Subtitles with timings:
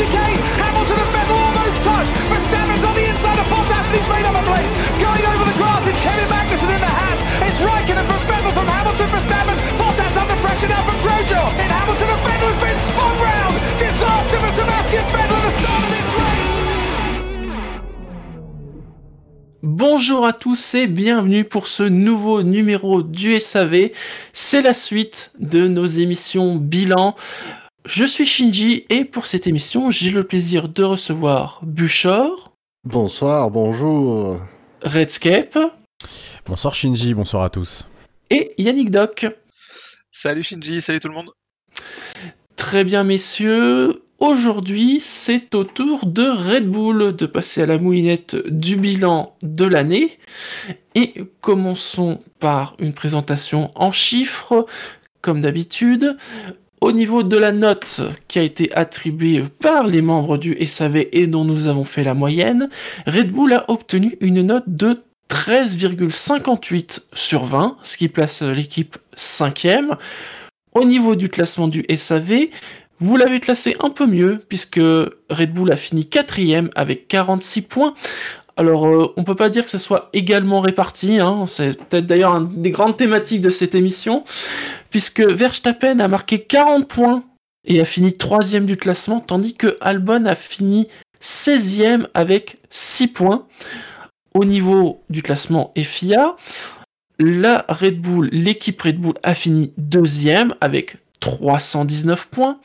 [0.00, 0.40] chicane.
[0.56, 2.08] Hamilton and Vettel almost touch.
[2.32, 4.72] Verstappen's on the inside of Bottas and he's made up a place.
[4.96, 7.20] Going over the grass, it's Kevin Magnussen in the Haas.
[7.44, 9.56] It's Raikkonen from Vettel from Hamilton Verstappen.
[9.76, 11.48] Bottas under pressure now from Grosjean.
[11.60, 13.54] And Hamilton and Vettel has been spun round.
[13.76, 16.50] Disaster for Sebastian Vettel at the start of this race.
[19.62, 23.90] Bonjour à tous et bienvenue pour ce nouveau numéro du SAV.
[24.32, 27.14] C'est la suite de nos émissions bilan.
[27.84, 32.52] Je suis Shinji et pour cette émission, j'ai le plaisir de recevoir Buchor.
[32.84, 34.40] Bonsoir, bonjour.
[34.82, 35.58] Redscape.
[36.46, 37.88] Bonsoir Shinji, bonsoir à tous.
[38.28, 39.26] Et Yannick Doc.
[40.12, 41.30] Salut Shinji, salut tout le monde.
[42.56, 48.36] Très bien messieurs, Aujourd'hui, c'est au tour de Red Bull de passer à la moulinette
[48.48, 50.18] du bilan de l'année.
[50.94, 54.66] Et commençons par une présentation en chiffres,
[55.22, 56.18] comme d'habitude.
[56.80, 61.26] Au niveau de la note qui a été attribuée par les membres du SAV et
[61.26, 62.70] dont nous avons fait la moyenne,
[63.06, 69.96] Red Bull a obtenu une note de 13,58 sur 20, ce qui place l'équipe cinquième.
[70.72, 72.48] Au niveau du classement du SAV,
[72.98, 74.80] vous l'avez classé un peu mieux, puisque
[75.30, 77.94] Red Bull a fini quatrième avec 46 points.
[78.60, 81.46] Alors, euh, on peut pas dire que ce soit également réparti, hein.
[81.46, 84.22] c'est peut-être d'ailleurs une des grandes thématiques de cette émission,
[84.90, 87.24] puisque Verstappen a marqué 40 points
[87.64, 90.88] et a fini troisième du classement, tandis que Albon a fini
[91.22, 93.46] 16e avec 6 points.
[94.34, 96.36] Au niveau du classement FIA,
[97.18, 102.58] la Red Bull, l'équipe Red Bull a fini deuxième avec 319 points.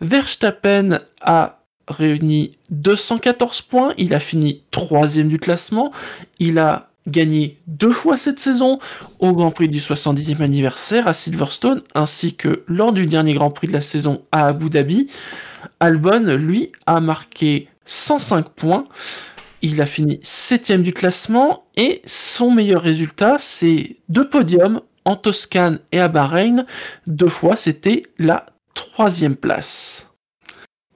[0.00, 3.94] Verstappen a réuni 214 points.
[3.98, 5.92] Il a fini troisième du classement.
[6.38, 8.78] Il a gagné deux fois cette saison
[9.18, 13.68] au Grand Prix du 70e anniversaire à Silverstone ainsi que lors du dernier Grand Prix
[13.68, 15.08] de la saison à Abu Dhabi.
[15.80, 18.86] Albon, lui, a marqué 105 points.
[19.62, 25.78] Il a fini septième du classement et son meilleur résultat, c'est deux podiums en Toscane
[25.92, 26.66] et à Bahreïn,
[27.06, 30.03] deux fois c'était la troisième place.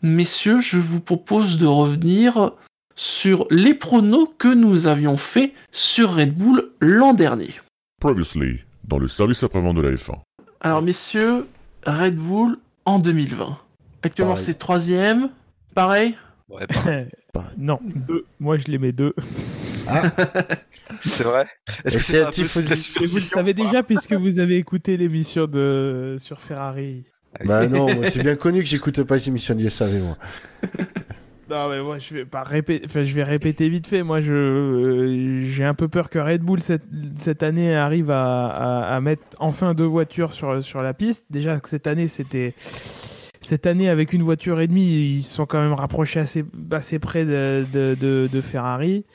[0.03, 2.53] Messieurs, je vous propose de revenir
[2.95, 7.51] sur les pronos que nous avions faits sur Red Bull l'an dernier.
[8.01, 10.21] Previously, dans le service après-vente de la F1.
[10.61, 11.47] Alors messieurs,
[11.85, 13.59] Red Bull en 2020.
[14.03, 15.31] Actuellement c'est troisième,
[15.75, 16.17] pareil?
[16.49, 17.09] Ouais, pareil.
[17.57, 18.25] non, deux.
[18.39, 19.15] Moi je les mets deux.
[19.89, 20.03] Ah,
[21.05, 21.49] c'est vrai?
[21.85, 26.41] Et que c'est un vous le savez déjà puisque vous avez écouté l'émission de sur
[26.41, 27.05] Ferrari.
[27.45, 30.17] Bah non, c'est bien connu que j'écoute pas les émissions du SAV, moi.
[31.51, 34.03] Non mais moi je vais pas répéter, enfin, je vais répéter vite fait.
[34.03, 36.83] Moi je euh, j'ai un peu peur que Red Bull cette,
[37.17, 41.25] cette année arrive à, à, à mettre enfin deux voitures sur sur la piste.
[41.31, 42.55] Déjà que cette année c'était
[43.41, 46.99] cette année avec une voiture et demie, ils se sont quand même rapprochés assez assez
[46.99, 49.07] près de de, de, de Ferrari.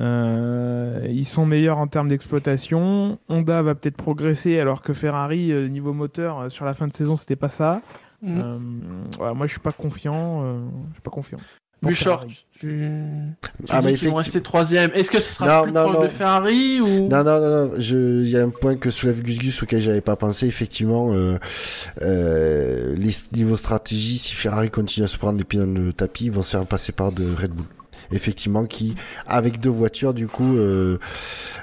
[0.00, 3.14] Euh, ils sont meilleurs en termes d'exploitation.
[3.28, 6.92] Honda va peut-être progresser alors que Ferrari euh, niveau moteur euh, sur la fin de
[6.94, 7.82] saison c'était pas ça.
[8.22, 8.40] Mhm.
[9.20, 10.42] Euh, moi je suis pas confiant.
[10.44, 10.60] euh,
[10.90, 11.38] je suis pas confiant.
[11.82, 12.46] Bouchard, Ferrari.
[12.52, 14.92] tu, tu Ah, dis bah, qu'ils vont rester troisième.
[14.94, 16.02] Est-ce que ce sera Non, plus non, proche non.
[16.04, 17.72] de Ferrari ou Non, non, non, non.
[17.76, 18.22] Je...
[18.22, 20.46] Il y a un point que soulève Gus Gus auquel j'avais pas pensé.
[20.46, 21.38] Effectivement, euh,
[22.02, 26.26] euh, les niveau stratégie, si Ferrari continue à se prendre les pieds dans le tapis,
[26.26, 27.66] ils vont se faire passer par de Red Bull.
[28.10, 28.94] Effectivement, qui,
[29.26, 30.98] avec deux voitures, du coup, euh,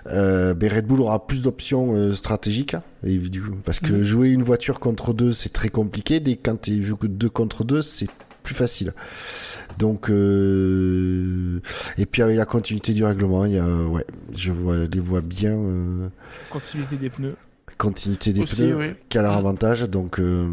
[0.07, 2.73] euh, ben Red Bull aura plus d'options euh, stratégiques.
[2.75, 4.03] hein, et du coup, parce que Mhm.
[4.03, 6.19] jouer une voiture contre deux, c'est très compliqué.
[6.19, 8.09] Dès quand tu joues que deux contre deux, c'est
[8.43, 8.93] plus facile.
[9.77, 11.59] Donc, euh,
[11.97, 14.05] et puis avec la continuité du règlement, il y a, ouais,
[14.35, 15.51] je vois, les vois bien.
[15.51, 16.07] euh,
[16.49, 17.35] Continuité des pneus.
[17.77, 18.87] Continuité des Aussi, pneus oui.
[19.09, 20.47] qui a leur avantage donc euh,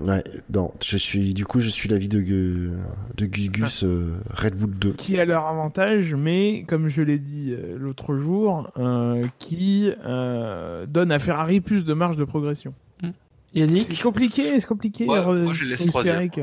[0.00, 0.22] ouais
[0.52, 2.70] non je suis du coup je suis l'avis de Gu-
[3.16, 7.18] de Gus Gus euh, Red Bull 2 Qui a leur avantage, mais comme je l'ai
[7.18, 12.74] dit euh, l'autre jour, euh, qui euh, donne à Ferrari plus de marge de progression.
[13.02, 13.12] C'est
[13.60, 15.06] Yannick compliqué, c'est compliqué.
[15.06, 16.30] Ouais, euh, moi, je laisse troisième.
[16.30, 16.40] que-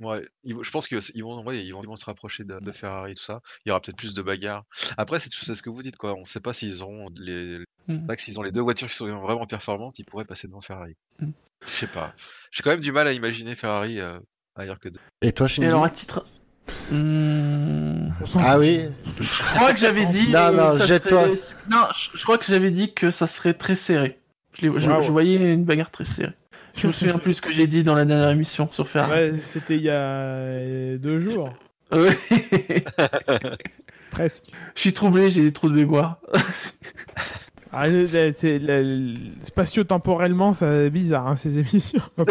[0.00, 2.58] Ouais, ils vont- je pense qu'ils vont, ouais, ils vont, ils vont se rapprocher de,
[2.60, 3.40] de Ferrari et tout ça.
[3.64, 4.64] Il y aura peut-être plus de bagarres.
[4.98, 6.14] Après, c'est c'est ce que vous dites, quoi.
[6.14, 7.58] On ne sait pas s'ils auront les.
[7.58, 7.64] Mm.
[8.00, 10.48] C'est vrai que s'ils ont les deux voitures qui sont vraiment performantes, ils pourraient passer
[10.48, 10.94] devant Ferrari.
[11.20, 11.30] Mm.
[11.66, 12.12] Je sais pas.
[12.50, 14.18] J'ai quand même du mal à imaginer Ferrari euh,
[14.54, 15.00] ailleurs que deux.
[15.22, 16.26] et toi Et Shinji alors à titre.
[16.90, 18.60] Hmm, On s'en ah fout.
[18.60, 18.80] oui
[19.20, 20.28] Je crois que j'avais dit.
[20.30, 21.36] Non, non, ça jette-toi.
[21.36, 24.18] serait- Non, je, je crois que j'avais dit que ça serait très serré.
[24.54, 25.00] Je, l'ai- je- Waouh.
[25.02, 26.32] je voyais une bagarre très serrée.
[26.76, 29.12] Je me souviens plus ce que j'ai dit dans la dernière émission sur Ferrari.
[29.32, 31.50] Ouais, c'était il y a euh, deux jours,
[31.92, 32.16] Ouais.
[34.10, 34.44] presque.
[34.74, 36.18] je suis troublé, j'ai des trous de mémoire.
[37.72, 42.02] Ah, le- c'est le- spatio-temporellement, c'est bizarre hein, ces émissions.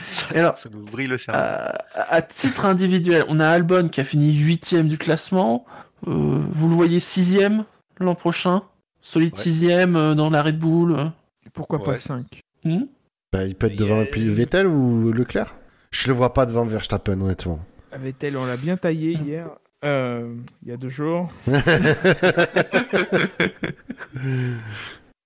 [0.00, 1.38] Ça, Et alors, ça nous brille le cerveau.
[1.40, 5.64] À, à titre individuel, on a Albon qui a fini huitième du classement.
[6.08, 7.64] Euh, vous le voyez sixième
[8.00, 8.62] l'an prochain?
[9.02, 9.40] Solide Ouais.
[9.42, 11.12] sixième euh, dans la Red Bull.
[11.52, 11.98] Pourquoi pas Ouais.
[11.98, 12.84] 5 Hmm
[13.32, 15.54] bah, il peut être devant a- Vettel ou Leclerc?
[15.90, 17.60] Je le vois pas devant Verstappen honnêtement
[17.92, 19.48] Vettel, on l'a bien taillé hier.
[19.84, 21.30] Euh, Il y a deux jours.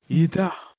[0.08, 0.76] Il est tard.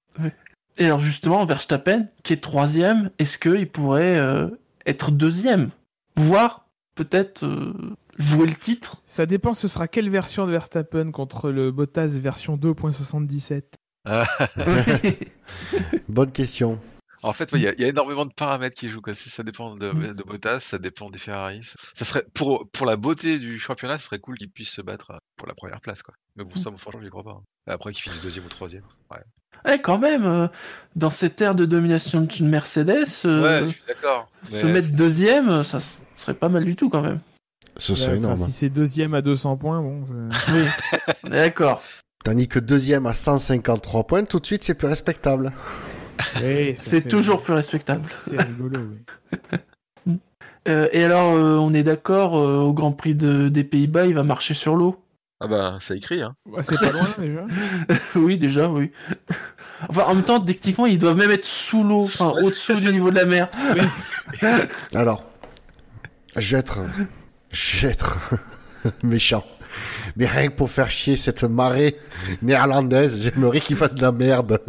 [0.77, 4.47] Et alors justement, Verstappen, qui est troisième, est-ce qu'il pourrait euh,
[4.85, 5.69] être deuxième?
[6.15, 7.73] Voire peut-être euh,
[8.17, 9.01] jouer le titre?
[9.05, 13.63] Ça dépend, ce sera quelle version de Verstappen contre le Bottas version 2.77
[16.09, 16.79] Bonne question.
[17.23, 19.01] En fait, ouais, il y, a- il y a énormément de paramètres qui jouent.
[19.01, 19.15] Quoi.
[19.15, 21.61] Si ça dépend de, de Bottas, ça dépend des Ferrari.
[21.93, 25.11] Ça serait pour, pour la beauté du championnat, ce serait cool qu'ils puissent se battre
[25.11, 26.03] euh, pour la première place.
[26.03, 26.13] Quoi.
[26.35, 27.31] Mais bon, ça, moi, franchement, j'y crois pas.
[27.31, 27.41] hein.
[27.67, 28.83] Et après, qu'ils finissent deuxième ou troisième.
[29.11, 30.47] Ouais, Eh, quand même, euh,
[30.95, 34.29] dans cette ère de domination de Mercedes, euh, ouais je suis d'accord.
[34.49, 35.79] se mais- mettre deuxième, ça
[36.15, 37.19] serait pas mal du tout quand même.
[37.77, 38.37] Ce serait énorme.
[38.37, 40.03] Si c'est deuxième à 200 points, bon.
[40.49, 40.65] Oui,
[41.29, 41.81] d'accord.
[42.27, 45.53] Tandis que deuxième à 153 points, tout de suite, c'est plus respectable.
[46.43, 48.01] Oui, C'est toujours plus respectable.
[48.03, 50.17] C'est rigolo, oui.
[50.67, 54.13] Euh, et alors, euh, on est d'accord, euh, au Grand Prix de- des Pays-Bas, il
[54.15, 55.01] va marcher sur l'eau
[55.39, 56.21] Ah bah, ça écrit.
[56.21, 56.35] Hein.
[56.63, 57.45] C'est pas loin déjà.
[58.15, 58.91] Oui, déjà, oui.
[59.87, 62.91] Enfin, en même temps, techniquement, ils doivent même être sous l'eau, enfin, Ouais, au-dessous du
[62.91, 63.47] niveau de la mer.
[64.93, 65.23] Alors,
[66.35, 66.81] je vais être,
[67.51, 68.17] je vais être
[69.03, 69.45] méchant.
[70.15, 71.95] Mais rien que pour faire chier cette marée
[72.41, 74.59] néerlandaise, j'aimerais qu'ils fassent de la merde.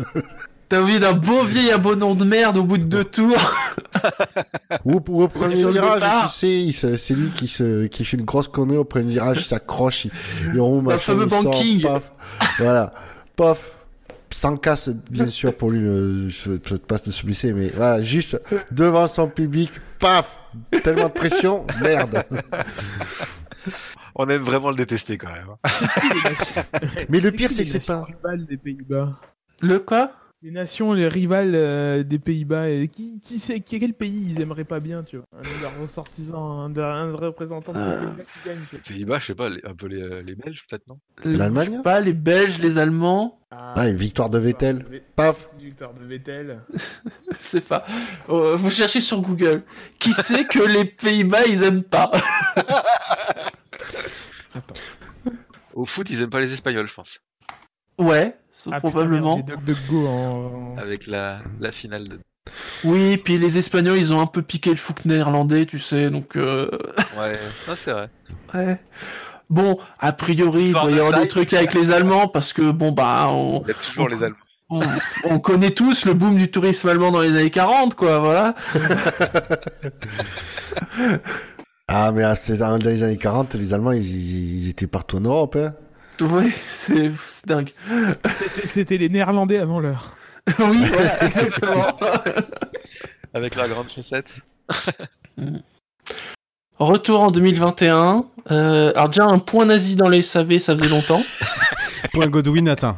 [0.69, 3.55] T'as envie d'un beau vieil abonnement de merde au bout de deux tours
[4.85, 6.03] Ou, ou au premier virage,
[6.37, 9.45] tu sais, c'est lui qui, se, qui fait une grosse connerie au premier virage, il
[9.45, 10.11] s'accroche, il,
[10.53, 11.81] il roule, Le machin, fameux il sort, banking.
[11.81, 12.13] paf.
[12.59, 12.93] Voilà,
[13.35, 13.71] paf.
[14.31, 17.73] Sans casse, bien sûr, pour lui, euh, je ne souhaite pas de se blesser, mais
[17.75, 18.39] voilà, juste
[18.71, 20.39] devant son public, paf
[20.85, 22.25] Tellement de pression, merde
[24.19, 25.47] On aime vraiment le détester quand même.
[25.65, 25.69] hein.
[27.09, 28.05] Mais le pire, c'est les que c'est nations pas...
[28.31, 29.21] rivales des Pays-Bas.
[29.63, 30.13] Le quoi?
[30.41, 32.69] Les nations, les rivales euh, des Pays-Bas.
[32.69, 35.27] et Qui, qui sait qui- quel pays ils aimeraient pas bien, tu vois?
[35.37, 37.99] Un de leurs ressortissants, un, de- un représentant de Euh.
[38.01, 38.59] Pays-Bas qui gagne.
[38.59, 38.79] tu vois.
[38.87, 40.99] Les Pays-Bas, je sais pas, les- un peu les, euh, les Belges peut-être, non?
[41.25, 41.71] L'Allemagne?
[41.73, 45.93] Je sais Pas les Belges, les Allemands, Ah, une victoire de Vettel, Ve- paf Victoire
[45.95, 46.61] de Vettel.
[47.31, 47.85] je sais pas.
[48.29, 49.63] Euh, vous cherchez sur Google.
[49.99, 52.13] Qui sait que les Pays-Bas, ils aiment pas?
[54.59, 54.81] Attends.
[55.75, 57.21] Au foot, ils aiment pas les Espagnols, je pense.
[57.99, 58.37] Ouais,
[58.71, 59.43] Ah, probablement.
[59.43, 60.77] Putain, merde, en...
[60.79, 62.19] Avec la, la finale de.
[62.85, 66.37] Oui, puis les Espagnols, ils ont un peu piqué le foot néerlandais, tu sais, donc...
[66.37, 66.71] euh,
[67.19, 67.39] Ouais,
[67.75, 68.09] c'est vrai.
[68.55, 68.79] Ouais.
[69.51, 72.93] Bon, a priori, il doit y avoir des trucs avec les Allemands, parce que, bon,
[72.93, 74.37] bah, on, Il y a toujours les Allemands.
[74.71, 74.81] on,
[75.25, 78.55] on connaît tous le boom du tourisme allemand dans les années 40, quoi, voilà.
[81.89, 82.23] Ah, mais
[82.59, 85.57] dans les années 40, les Allemands, ils, ils- ils étaient partout en Europe.
[85.57, 85.75] Hein.
[86.21, 87.11] Oui, c'est
[87.47, 87.71] dingue.
[88.37, 90.15] C'était- C'était les Néerlandais avant l'heure.
[90.59, 91.87] oui, voilà, exactement.
[93.35, 94.31] Avec la grande chaussette.
[96.79, 98.25] Retour en 2021.
[98.51, 101.23] Euh, alors déjà, un point nazi dans les SAV, ça faisait longtemps.
[102.13, 102.97] Point Godwin atteint.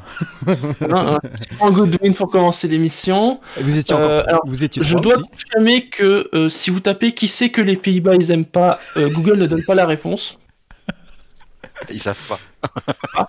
[1.59, 3.41] point Goodwin pour commencer l'émission.
[3.61, 6.81] Vous étiez Euh, encore trois- alors, vous étiez Je dois confirmer que euh, si vous
[6.81, 9.87] tapez qui sait que les Pays-Bas ils aiment pas, euh, Google ne donne pas la
[9.87, 10.39] réponse.
[11.91, 13.29] Ils savent pas.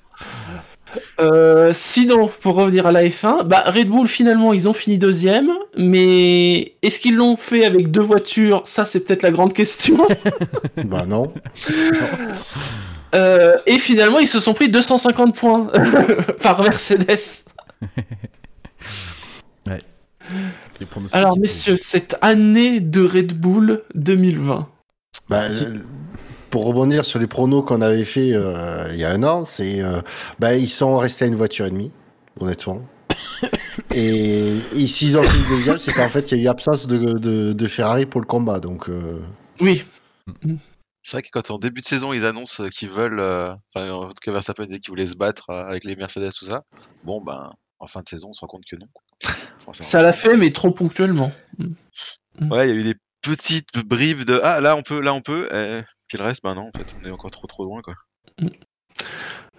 [1.22, 5.50] Euh, sinon, pour revenir à la F1, bah, Red Bull finalement ils ont fini deuxième,
[5.78, 8.64] mais est-ce qu'ils l'ont fait avec deux voitures?
[8.66, 10.06] Ça c'est peut-être la grande question.
[10.84, 11.32] bah non.
[13.14, 15.70] Euh, et finalement ils se sont pris 250 points
[16.42, 17.44] par Mercedes.
[20.80, 24.68] Les pronostics, Alors messieurs, cette année de Red Bull 2020.
[25.30, 25.76] Bah, euh,
[26.50, 29.82] pour rebondir sur les pronos qu'on avait fait euh, il y a un an, c'est
[29.82, 30.02] euh,
[30.40, 31.92] bah, ils sont restés à une voiture et demie,
[32.40, 32.82] honnêtement.
[33.96, 37.18] et et s'ils ont fini deuxième, c'est qu'en fait il y a eu absence de,
[37.18, 38.60] de, de Ferrari pour le combat.
[38.60, 39.20] Donc euh,
[39.62, 39.84] Oui,
[41.04, 44.08] C'est vrai que quand en début de saison ils annoncent qu'ils veulent, euh, enfin en
[44.10, 46.64] tout cas Verstappen dit qu'il voulait se battre euh, avec les Mercedes tout ça,
[47.04, 48.88] bon ben en fin de saison on se rend compte que non.
[48.94, 49.04] quoi.
[49.66, 49.88] Forcément.
[49.88, 51.32] ça l'a fait, mais trop ponctuellement.
[51.60, 55.22] Ouais, il y a eu des petites bribes de ah là on peut, là on
[55.22, 57.82] peut, et puis le reste ben non en fait on est encore trop trop loin
[57.82, 57.96] quoi.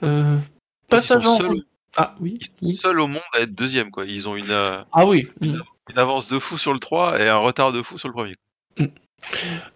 [0.03, 1.37] Euh, Ils passage en...
[1.39, 1.63] seuls,
[1.97, 2.77] Ah oui, ils sont oui.
[2.77, 4.05] seuls au monde à être deuxième quoi.
[4.05, 5.29] Ils ont une, euh, Ah oui.
[5.41, 5.59] une
[5.97, 8.35] avance de fou sur le 3 et un retard de fou sur le premier.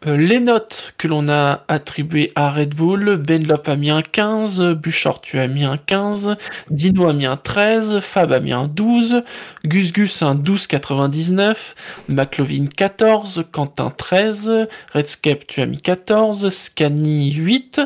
[0.06, 4.74] Euh, les notes que l'on a attribuées à Red Bull, Benlop a mis un 15,
[4.74, 6.36] Buchor tu as mis un 15,
[6.70, 9.22] Dino a mis un 13, Fab a mis un 12,
[9.64, 11.74] Gus Gus un 12,99,
[12.08, 17.80] McLovin 14, Quentin 13, Redscape tu as mis 14, Scani 8,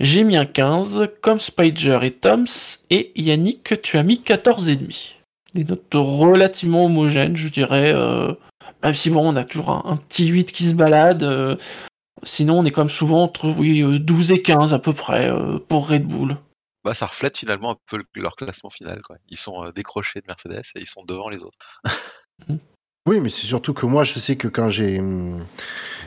[0.00, 2.46] j'ai mis un 15, comme Spider et Toms,
[2.90, 5.14] et Yannick tu as mis 14,5.
[5.54, 7.92] Des notes relativement homogènes, je dirais.
[7.94, 8.32] euh,
[8.82, 11.22] même si bon, on a toujours un, un petit 8 qui se balade.
[11.22, 11.56] euh,
[12.24, 15.58] Sinon, on est comme souvent entre oui, euh, 12 et 15 à peu près euh,
[15.58, 16.36] pour Red Bull.
[16.84, 19.02] Bah, ça reflète finalement un peu le- leur classement final.
[19.02, 19.16] Quoi.
[19.28, 21.58] Ils sont euh, décrochés de Mercedes et ils sont devant les autres.
[23.08, 25.44] Oui, mais c'est surtout que moi, je sais que quand j'ai hum,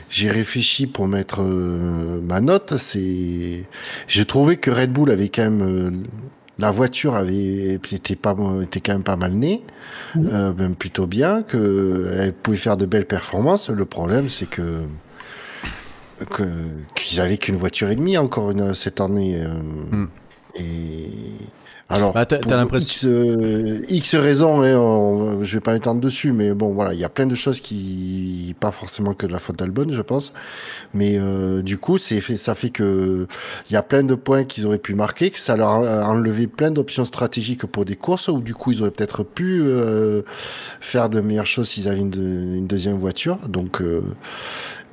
[0.08, 3.66] j'ai réfléchi pour mettre euh, ma note, c'est
[4.08, 5.90] j'ai trouvé que Red Bull avait quand même euh,
[6.58, 9.62] la voiture avait était pas était quand même pas mal née,
[10.14, 10.30] Mhm.
[10.32, 13.68] euh, même plutôt bien, que elle pouvait faire de belles performances.
[13.70, 14.82] Le problème, c'est que
[16.94, 19.36] qu'ils avaient qu'une voiture et demie encore une cette année.
[19.38, 19.48] euh,
[19.92, 20.08] Mm.
[20.58, 21.10] Et
[21.88, 26.32] alors, Bah, t'as- l'impression- X, euh, X raisons, hein, on- je vais pas m'étendre dessus,
[26.32, 29.38] mais bon, voilà, il y a plein de choses qui, pas forcément que de la
[29.38, 30.32] faute d'Albon, je pense,
[30.94, 33.28] mais euh, du coup, c'est fait, ça fait que
[33.70, 36.46] il y a plein de points qu'ils auraient pu marquer, que ça leur a enlevé
[36.48, 40.22] plein d'options stratégiques pour des courses, où du coup, ils auraient peut-être pu euh,
[40.80, 43.80] faire de meilleures choses s'ils avaient une, de- une deuxième voiture, donc.
[43.80, 44.02] Euh,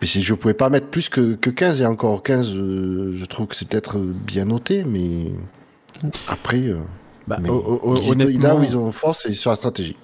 [0.02, 3.26] mais si je pouvais pas mettre plus que, que 15 et encore 15, euh, je
[3.26, 5.32] trouve que c'est peut-être bien noté, mais
[6.28, 6.78] après, euh,
[7.28, 9.96] Bah, mais ho- ho- ils- là honnêtement, où ils ont force, c'est sur la stratégie.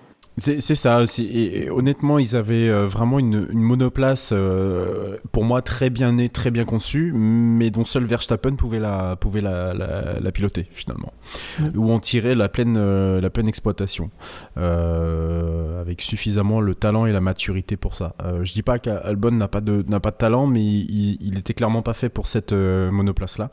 [0.41, 1.05] C'est c'est ça.
[1.05, 5.89] c'est- Et, et honnêtement, ils avaient euh, vraiment une, une monoplace, euh, pour moi, très
[5.89, 10.31] bien née, très bien conçue, mais dont seul Verstappen pouvait la, pouvait la, la, la
[10.31, 11.11] piloter, finalement.
[11.59, 11.65] Mm.
[11.77, 14.11] Où on tirait la pleine, euh, la pleine exploitation.
[14.57, 18.15] Euh, avec suffisamment le talent et la maturité pour ça.
[18.23, 21.37] Euh, je dis pas qu'Albon n'a pas, de- n'a pas de talent, mais il, il
[21.37, 23.49] était clairement pas fait pour cette euh, monoplace-là.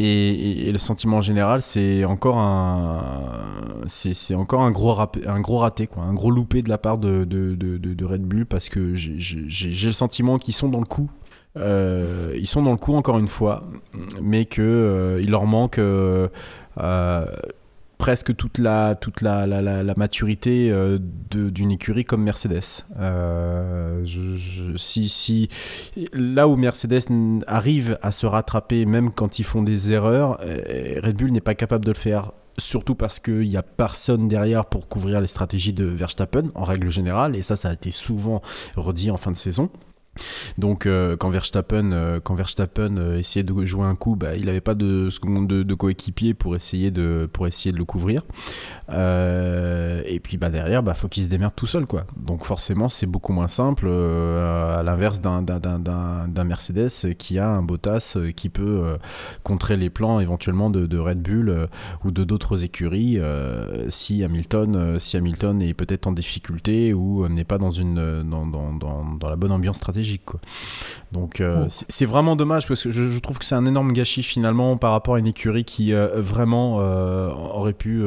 [0.00, 3.00] Et, le sentiment général, c'est encore un,
[3.88, 6.98] c'est encore un gros, rap- un gros raté, quoi, un gros loupé de la part
[6.98, 11.10] de, de, de, Red Bull parce que j'ai- le sentiment qu'ils sont dans le coup.
[11.56, 13.64] Euh, ils sont dans le coup encore une fois,
[14.22, 16.28] mais que euh, leur manque euh,
[17.98, 20.98] presque toute la toute la, la, la, maturité euh,
[21.30, 22.84] d'une écurie comme Mercedes.
[22.98, 24.06] Euh,
[24.76, 25.48] si si
[26.12, 27.02] là où Mercedes
[27.46, 31.54] arrive à se rattraper même quand ils font des erreurs, euh, Red Bull n'est pas
[31.54, 32.32] capable de le faire.
[32.56, 36.90] Surtout parce qu'il n'y a personne derrière pour couvrir les stratégies de Verstappen en règle
[36.90, 38.42] générale, et ça, ça a été souvent
[38.74, 39.70] redit en fin de saison.
[40.58, 42.20] Donc euh, quand Verstappen, euh,
[42.78, 46.56] euh, essayait de jouer un coup, bah, il n'avait pas de second de, coéquipier pour
[46.56, 48.22] essayer de le couvrir.
[48.90, 52.04] Et puis bah derrière, bah faut qu'il se démerde tout seul quoi.
[52.16, 58.48] Donc forcément c'est beaucoup moins simple à l'inverse d'un Mercedes qui a un Bottas qui
[58.48, 58.96] peut
[59.42, 61.68] contrer les plans éventuellement de, Red Bull
[62.04, 63.18] ou de d'autres écuries
[63.88, 67.70] si Hamilton est peut-être en difficulté ou n'est pas dans
[69.28, 70.40] la bonne ambiance stratégique quoi.
[71.12, 71.68] Donc euh, Oh.
[71.88, 74.92] c'est- vraiment dommage parce que je, je trouve que c'est un énorme gâchis finalement par
[74.92, 78.02] rapport à une écurie qui euh, vraiment euh, aurait pu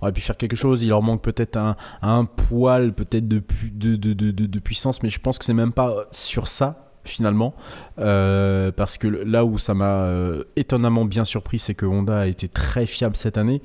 [0.00, 0.82] aurait pu faire quelque chose.
[0.84, 4.58] Il leur manque peut-être un, un poil peut-être de, pu- de, de, de, de- de
[4.60, 7.54] puissance, mais je pense que c'est même pas sur ça finalement.
[7.98, 12.26] Euh, parce que là où ça m'a euh, étonnamment bien surpris c'est que Honda a
[12.26, 13.60] été très fiable cette année.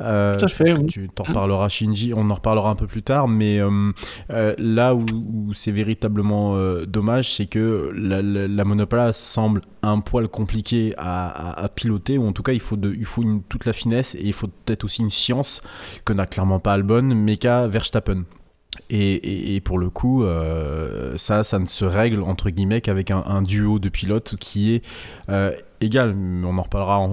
[0.00, 0.86] Euh, Tout à fait, oui.
[0.86, 2.12] tu t'en reparleras Shinji.
[2.16, 3.28] On en reparlera un peu plus tard.
[3.28, 3.92] Mais euh,
[4.58, 6.56] là où, où c'est véritablement
[6.86, 12.18] dommage c'est que la, la, la monoplace semble un poil compliqué à, à- à piloter.
[12.18, 14.32] Ou en tout cas il faut, de, il faut une- toute la finesse et il
[14.32, 15.62] faut peut-être aussi une science
[16.04, 18.24] que n'a clairement pas Albon mais qu'a Verstappen
[18.92, 23.78] et, pour le coup, euh, ça, ça ne se règle entre guillemets qu'avec un, duo
[23.78, 24.84] de pilotes qui est
[25.28, 26.16] euh, égal.
[26.44, 27.08] On en reparlera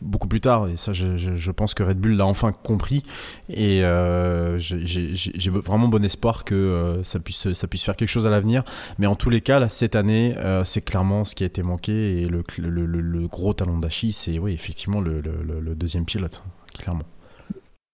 [0.00, 0.68] beaucoup plus tard.
[0.68, 3.04] Et ça, je, pense que Red Bull l'a enfin compris.
[3.48, 8.26] Et euh, j'ai- vraiment bon espoir que euh, ça, puisse, ça puisse faire quelque chose
[8.26, 8.64] à l'avenir.
[8.98, 10.34] Mais en tous les cas, cette année,
[10.64, 12.22] c'est clairement ce qui a été manqué.
[12.22, 16.42] Et le, le- gros talon d'Achille, c'est oui, effectivement le deuxième pilote,
[16.76, 17.04] clairement.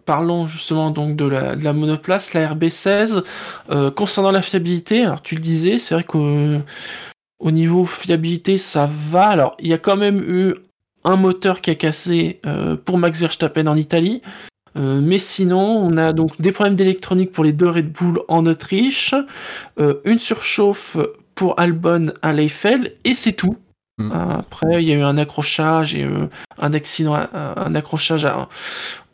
[0.07, 3.25] Parlons justement donc de la, de la monoplace, la RB16.
[3.71, 6.61] Euh, concernant la fiabilité, alors tu le disais, c'est vrai qu'au
[7.39, 9.27] au niveau fiabilité, ça va.
[9.27, 10.55] Alors, il y a quand même eu
[11.05, 14.23] un moteur qui a cassé euh, pour Max Verstappen en Italie.
[14.77, 18.47] Euh, mais sinon, on a donc des problèmes d'électronique pour les deux Red Bull en
[18.47, 19.15] Autriche,
[20.05, 20.97] une surchauffe
[21.35, 23.57] pour Albon à l'Eiffel, et c'est tout.
[23.99, 24.13] Mm.
[24.13, 28.49] Après, il y a eu un accrochage et euh, un accident, à- un accrochage à-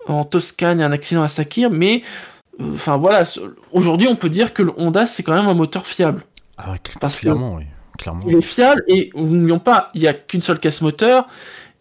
[0.09, 2.03] en Toscane et un accident à Sakir, mais
[2.61, 3.23] euh, enfin voilà,
[3.73, 6.25] aujourd'hui on peut dire que le Honda c'est quand même un moteur fiable.
[6.59, 7.65] Ah, cl- Parce que- clairement, oui.
[7.99, 8.25] Clairement.
[8.27, 11.29] Il est fiable et n'oublions pas, il n'y a qu'une seule casse moteur,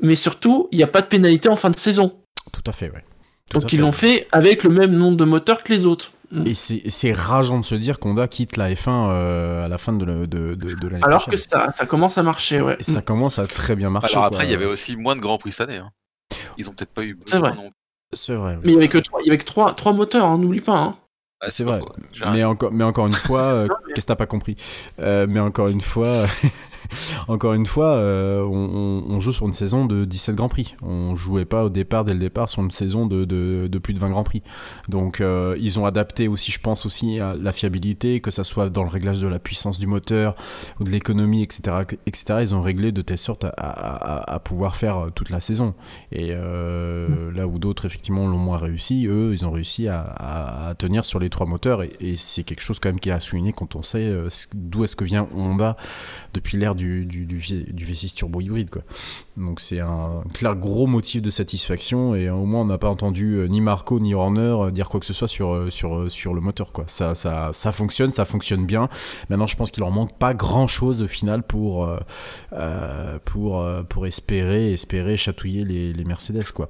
[0.01, 2.19] mais surtout il n'y a pas de pénalité en fin de saison.
[2.51, 3.03] Tout à fait, ouais.
[3.49, 6.11] Tout à Donc ils l'ont fait avec le même nombre de moteurs que les autres.
[6.45, 10.05] Et c'est rageant de se dire qu'Honda quitte la F1 euh, à la fin de,
[10.05, 12.77] le- de, de, de l'année Alors que ça, ça commence à marcher, ouais.
[12.79, 14.13] Et ça commence à très bien marcher.
[14.15, 15.79] Alors après, il y avait aussi moins de grands prix cette année.
[15.79, 15.89] hein.
[16.57, 17.55] Ils ont peut-être pas eu C'est besoin vrai.
[17.57, 17.71] non
[18.13, 18.57] C'est vrai.
[18.63, 20.61] Mais il y avait que trois, il y avait que trois, trois moteurs, hein, n'oublie
[20.61, 20.77] pas.
[20.77, 20.95] hein.
[21.39, 21.79] Ah, C'est vrai.
[21.79, 21.91] faux.
[22.33, 24.55] Mais encore, mais encore une fois, euh, qu'est-ce que t'as pas compris?
[24.99, 26.25] Euh, Mais encore une fois,
[27.27, 30.75] encore une fois, euh, on, joue sur une saison de 17 Grands Prix.
[30.81, 33.99] On jouait pas au départ, dès le départ, sur une saison de, de, plus de
[33.99, 34.41] 20 Grands Prix.
[34.89, 38.69] Donc, euh, ils ont adapté aussi, je pense, aussi à la fiabilité, que ça soit
[38.69, 40.35] dans le réglage de la puissance du moteur
[40.79, 42.39] ou de l'économie, etc., etc.
[42.41, 45.73] Ils ont réglé de telle sorte à, pouvoir faire toute la saison.
[46.11, 51.05] Et euh, là où d'autres, effectivement, l'ont moins réussi, eux, ils ont réussi à, tenir
[51.05, 51.83] sur les trois moteurs.
[51.83, 54.83] Et, c'est quelque chose quand même qui est à souligner quand on sait euh, d'où
[54.83, 55.75] est-ce que vient Honda
[56.33, 58.69] depuis l'ère du, du, du, du V6 turbo hybride.
[58.69, 58.81] Quoi.
[59.37, 63.35] Donc c'est un clair gros motif de satisfaction et au moins on n'a pas entendu
[63.35, 66.41] euh, ni Marco ni Horner euh, dire quoi que ce soit sur, sur, sur le
[66.41, 66.71] moteur.
[66.71, 66.85] Quoi.
[66.87, 68.89] Ça, ça, ça fonctionne, ça fonctionne bien.
[69.29, 71.89] Maintenant je pense qu'il leur manque pas grand-chose au final pour,
[72.53, 76.51] euh, pour, pour espérer, espérer chatouiller les, les Mercedes.
[76.51, 76.67] Quoi.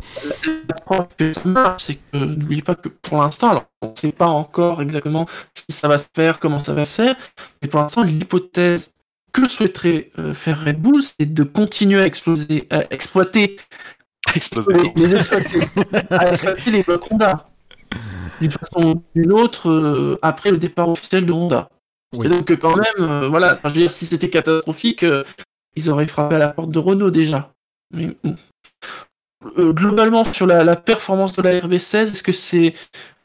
[1.77, 5.88] C'est que n'oubliez pas que pour l'instant, on ne sait pas encore exactement si ça
[5.88, 7.15] va se faire, comment ça va se faire,
[7.62, 8.93] mais pour l'instant l'hypothèse
[9.34, 13.58] que souhaiterait euh, faire Red Bull, c'est de continuer à exploser, à exploiter,
[14.36, 14.74] Exploser.
[14.96, 15.60] les, les exploiter,
[16.12, 17.50] à exploiter les blocs Honda.
[18.40, 21.70] D'une façon ou d'une autre, euh, après le départ officiel de Honda.
[22.14, 22.28] Oui.
[22.28, 25.24] Donc que quand même, euh, voilà, enfin, je veux dire, si c'était catastrophique, euh,
[25.76, 27.54] ils auraient frappé à la porte de Renault déjà.
[27.94, 28.16] Mais.
[29.58, 32.76] Euh, globalement, sur la, la performance de la RB16, est-ce que c'est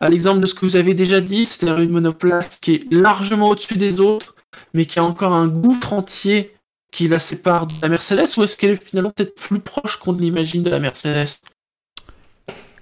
[0.00, 3.50] à l'exemple de ce que vous avez déjà dit, c'est-à-dire une monoplace qui est largement
[3.50, 4.34] au-dessus des autres,
[4.74, 6.54] mais qui a encore un gouffre entier
[6.92, 10.12] qui la sépare de la Mercedes, ou est-ce qu'elle est finalement peut-être plus proche qu'on
[10.12, 11.28] ne l'imagine de la Mercedes?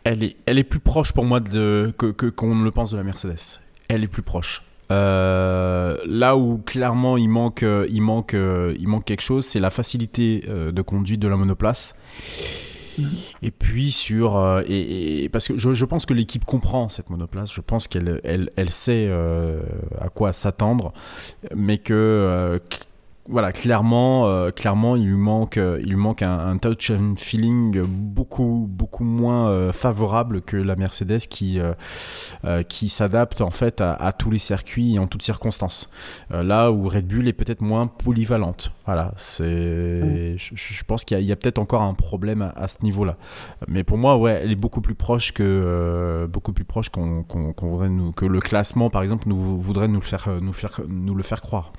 [0.05, 1.91] Elle est, elle est plus proche pour moi que,
[2.31, 3.61] qu'on ne le pense de la Mercedes.
[3.89, 4.63] Elle est plus proche.
[4.91, 9.61] Euh, là où clairement il manque, euh, il manque, euh, il manque quelque chose, c'est
[9.61, 11.97] la facilité de conduite de la monoplace.
[13.43, 17.61] Et puis sur euh, et, parce que je, pense que l'équipe comprend cette monoplace, je
[17.61, 19.61] pense qu'elle elle, elle sait euh,
[20.01, 20.93] à quoi s'attendre,
[21.55, 22.59] mais que euh,
[23.27, 27.15] voilà clairement euh, clairement il lui manque euh, il lui manque un, un touch and
[27.17, 31.73] feeling beaucoup beaucoup moins euh, favorable que la Mercedes qui euh,
[32.45, 35.89] euh, qui s'adapte en fait à, à tous les circuits et en toutes circonstances.
[36.31, 38.73] Là où Red Bull est peut-être moins polyvalente.
[38.85, 42.69] Voilà, c'est je, je pense qu'il y a, a peut-être encore un problème à, à
[42.69, 43.17] ce niveau-là.
[43.69, 47.23] Mais pour moi, ouais, elle est beaucoup plus proche que euh, beaucoup plus proche qu'on
[47.23, 50.53] qu'on- qu'on voudrait nous que le classement, par exemple, nous voudrait nous le faire nous
[50.53, 51.73] faire nous le faire croire.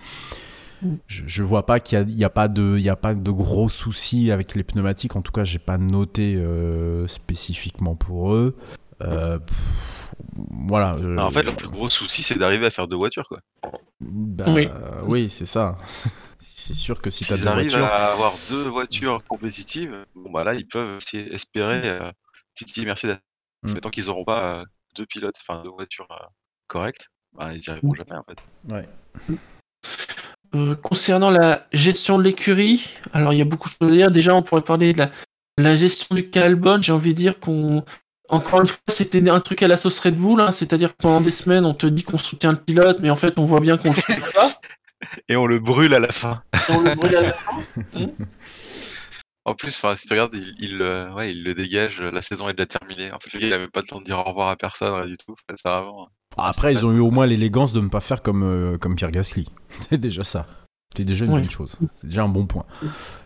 [1.08, 3.70] Je, je vois pas qu'il y a, pas de il y a pas de gros
[3.70, 5.16] soucis avec les pneumatiques.
[5.16, 8.56] En tout cas, j'ai pas noté euh, spécifiquement pour eux.
[9.02, 10.14] Euh, pff,
[10.68, 10.98] voilà.
[11.00, 13.28] je- Alors, en fait, le plus gros souci, c'est d'arriver à faire deux voitures.
[13.28, 13.40] Quoi.
[14.02, 14.68] bah, Oui.
[14.72, 15.78] euh, oui, c'est ça.
[16.40, 17.86] c'est sûr que si tu as S'ils deux arrivent voitures.
[17.88, 22.12] à avoir deux voitures compétitives, bon bah là, ils peuvent aussi espérer euh,
[22.54, 23.20] titiller Mercedes.
[23.62, 23.82] Parce que Mm.
[23.82, 24.64] tant qu'ils n'auront pas euh,
[24.96, 26.26] deux pilotes, enfin deux voitures euh,
[26.68, 27.96] correctes, bah, ils n'y arriveront Mm.
[27.98, 28.38] jamais en fait.
[28.70, 29.36] Ouais.
[30.56, 34.12] Euh, concernant la gestion de l'écurie, alors il y a beaucoup de choses à dire.
[34.12, 35.12] Déjà, on pourrait parler de la,
[35.58, 36.82] la gestion du Calbon.
[36.82, 37.84] J'ai envie de dire qu'on,
[38.30, 41.20] encore une fois, c'était un truc à la sauce Red Bull, hein, c'est-à-dire que pendant
[41.20, 43.78] des semaines, on te dit qu'on soutient le pilote, mais en fait, on voit bien
[43.78, 44.52] qu'on le soutient pas.
[45.28, 46.42] Et on le brûle à la fin.
[46.54, 47.52] Et on le brûle à la fin.
[49.48, 52.54] En plus, si tu regardes, il, il, euh, ouais, il le dégage, la saison est
[52.54, 53.12] déjà terminée.
[53.12, 55.06] En fait, le gars, il avait pas le temps de dire au revoir à personne,
[55.06, 55.36] du tout.
[55.48, 56.10] C'est vraiment.
[56.38, 59.12] Après, ils ont eu au moins l'élégance de ne pas faire comme, euh, comme Pierre
[59.12, 59.48] Gasly.
[59.90, 60.46] C'est déjà ça.
[60.98, 61.78] C'est déjà une bonne chose.
[61.98, 62.64] C'est déjà un bon point.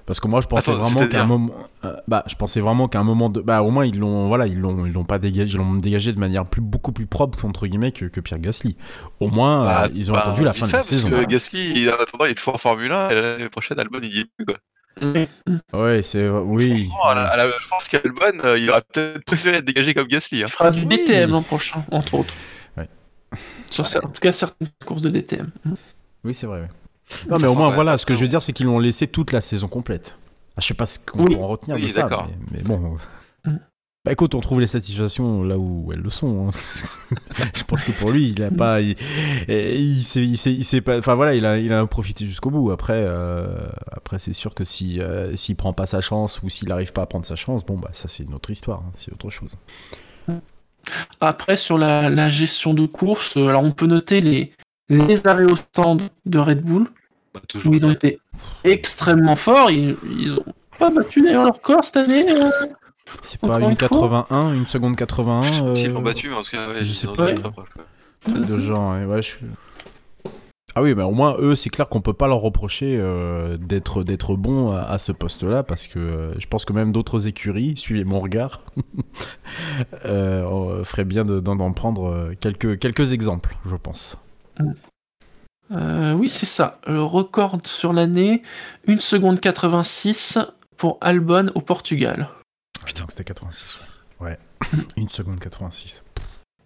[0.08, 1.54] Parce que moi, je pensais Attends, vraiment qu'à un moment,
[1.86, 4.48] euh, bah, je pensais vraiment qu'à un moment de, bah, au moins ils l'ont, voilà,
[4.48, 7.45] ils l'ont, ils l'ont pas dégagé, ils l'ont dégagé de manière plus, beaucoup plus propre
[7.45, 8.76] entre guillemets que, que Pierre Gasly.
[9.19, 11.12] Au moins, Bah, euh, ils ont bah, attendu la fin de la parce saison.
[11.12, 14.00] que Gasly, il- en attendant, il est toujours en Formule 1, et l'année prochaine, Albon,
[14.02, 14.56] il y est plus, quoi.
[15.04, 15.28] Oui.
[15.72, 16.88] Ouais, c'est, oui.
[16.88, 19.93] Franchement, à la- à la- je pense qu'Albon, euh, il aurait peut-être préféré être dégagé
[19.93, 20.41] comme Gasly.
[20.41, 20.45] Hein.
[20.48, 20.88] Il fera du Oui.
[20.88, 22.34] DTM l'an prochain, entre autres.
[23.70, 25.50] Sur en tout cas, certaines courses de DTM.
[26.24, 26.70] Oui, c'est vrai.
[27.30, 29.08] Non, Ça mais au moins, voilà, ce que je veux dire, c'est qu'ils l'ont laissé
[29.08, 30.18] toute la saison complète.
[30.56, 31.36] Ah, je sais pas ce qu'on Oui.
[31.36, 32.96] peut en retenir Oui, de ça, mais, mais bon.
[33.46, 33.56] Mm.
[34.06, 36.48] Bah écoute, on trouve les satisfactions là où elles le sont.
[36.48, 37.15] hein.
[37.56, 38.96] je pense que pour lui, il a pas, il,
[40.04, 42.72] s'est, il s'est, il s'est pas, enfin voilà, il a, il a profité jusqu'au bout.
[42.72, 46.72] Après, euh, après c'est sûr que si, euh, s'il prend pas sa chance ou s'il
[46.72, 49.12] arrive pas à prendre sa chance, bon bah ça c'est une autre histoire, hein, c'est
[49.12, 49.52] autre chose.
[51.21, 54.52] Après, sur la, la gestion de course, euh, alors on peut noter les,
[54.89, 56.88] les arrêts au stand de Red Bull,
[57.34, 58.19] Bah, où ils ont été
[58.63, 59.69] extrêmement forts.
[59.71, 60.45] Ils, ils ont
[60.78, 62.25] pas battu d'ailleurs leur corps cette année.
[62.30, 62.49] euh.
[63.23, 65.63] C'est pas une une fois 81, une seconde 81.
[65.65, 67.32] euh, S'ils l'ont battu, mais en tout cas, ouais, je ils sais pas.
[68.28, 69.45] de genre, ouais, ouais, je suis-
[70.80, 74.02] Ah oui, mais au moins eux, c'est clair qu'on peut pas leur reprocher euh, d'être
[74.06, 77.74] d'être bons à, à ce poste-là, parce que euh, je pense que même d'autres écuries,
[77.76, 78.62] suivez mon regard,
[80.06, 84.18] euh, ferait bien de- d'en prendre euh, quelques quelques exemples, je pense.
[85.70, 86.80] Oui, c'est ça.
[86.88, 88.42] Le record sur l'année,
[88.88, 90.39] 1 seconde 86
[90.78, 92.30] pour Albon au Portugal.
[92.86, 93.80] Putain, c'était 86.
[94.22, 94.30] Ouais.
[94.30, 94.39] ouais.
[94.98, 96.04] 1 seconde 86.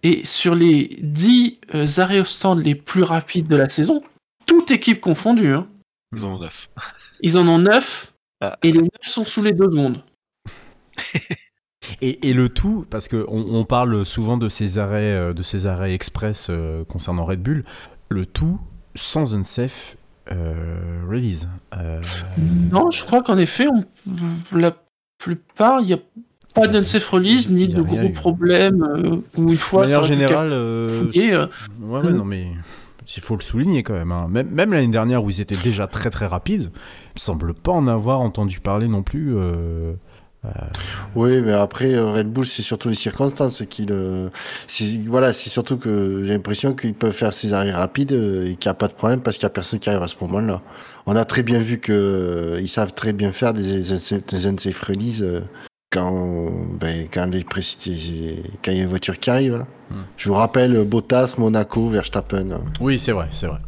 [0.04, 4.02] Et sur les 10 euh, arrêts au stand les plus rapides de la saison,
[4.46, 5.66] toute équipe confondue, hein,
[6.14, 6.68] Ils en ont 9.
[7.22, 8.12] ils en ont 9
[8.42, 8.58] Ah.
[8.62, 10.02] et les 9 sont sous les 2 secondes.
[12.00, 15.66] Et, et le tout, parce qu'on on parle souvent de ces arrêts, euh, de ces
[15.66, 17.64] arrêts express euh, concernant Red Bull,
[18.08, 18.58] le tout
[18.94, 19.96] sans unsafe
[20.30, 21.48] euh, release.
[21.76, 22.00] Euh,
[22.70, 23.84] Non, je crois qu'en effet, on-
[24.56, 24.76] la
[25.18, 25.98] plupart, il n'y a
[26.54, 28.12] pas d'unsafe release ni de gros eu.
[28.12, 28.82] problèmes.
[28.82, 31.46] euh, où une de fois, manière aurait pu générale, euh, fouiller, euh,
[31.82, 32.46] ouais, ouais, non mais
[33.16, 34.12] il faut le souligner quand même.
[34.12, 34.28] hein.
[34.30, 37.72] Même, même l'année dernière où ils étaient déjà très très rapides, il me semble pas
[37.72, 39.34] en avoir entendu parler non plus.
[39.36, 39.92] euh,
[41.14, 44.30] Oui, mais après, Red Bull, c'est surtout les circonstances qui le.
[45.06, 48.68] Voilà, c'est surtout que j'ai l'impression qu'ils peuvent faire ces arrêts rapides euh, et qu'il
[48.68, 50.60] n'y a pas de problème parce qu'il n'y a personne qui arrive à ce moment-là.
[51.06, 54.46] On a très bien vu que euh, ils savent très bien faire des, des, des
[54.46, 55.40] unsafe release euh,
[55.94, 57.60] quand, ben, quand, quand
[58.72, 59.58] il y a une voiture qui arrive.
[59.58, 59.66] là.
[59.90, 60.02] Hmm.
[60.16, 62.50] Je vous rappelle Bottas, Monaco, Verstappen.
[62.50, 62.60] hein.
[62.80, 63.58] Oui, c'est vrai, c'est vrai.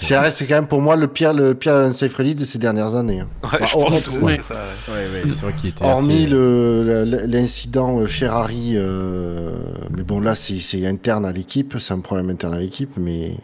[0.00, 2.58] C'est vrai, c'est quand même pour moi le pire, le pire unsafe release de ces
[2.58, 3.20] dernières années.
[3.20, 3.28] hein.
[3.44, 4.38] Ouais, Bah, je hors- pense que ouais.
[4.46, 4.94] c'est ça, ouais.
[4.94, 9.52] Ouais, ouais, c'est vrai qu'il était Hormis assez- le- le- l'incident euh, Ferrari, euh,
[9.96, 13.36] mais bon là c'est c'est interne à l'équipe, c'est un problème interne à l'équipe, mais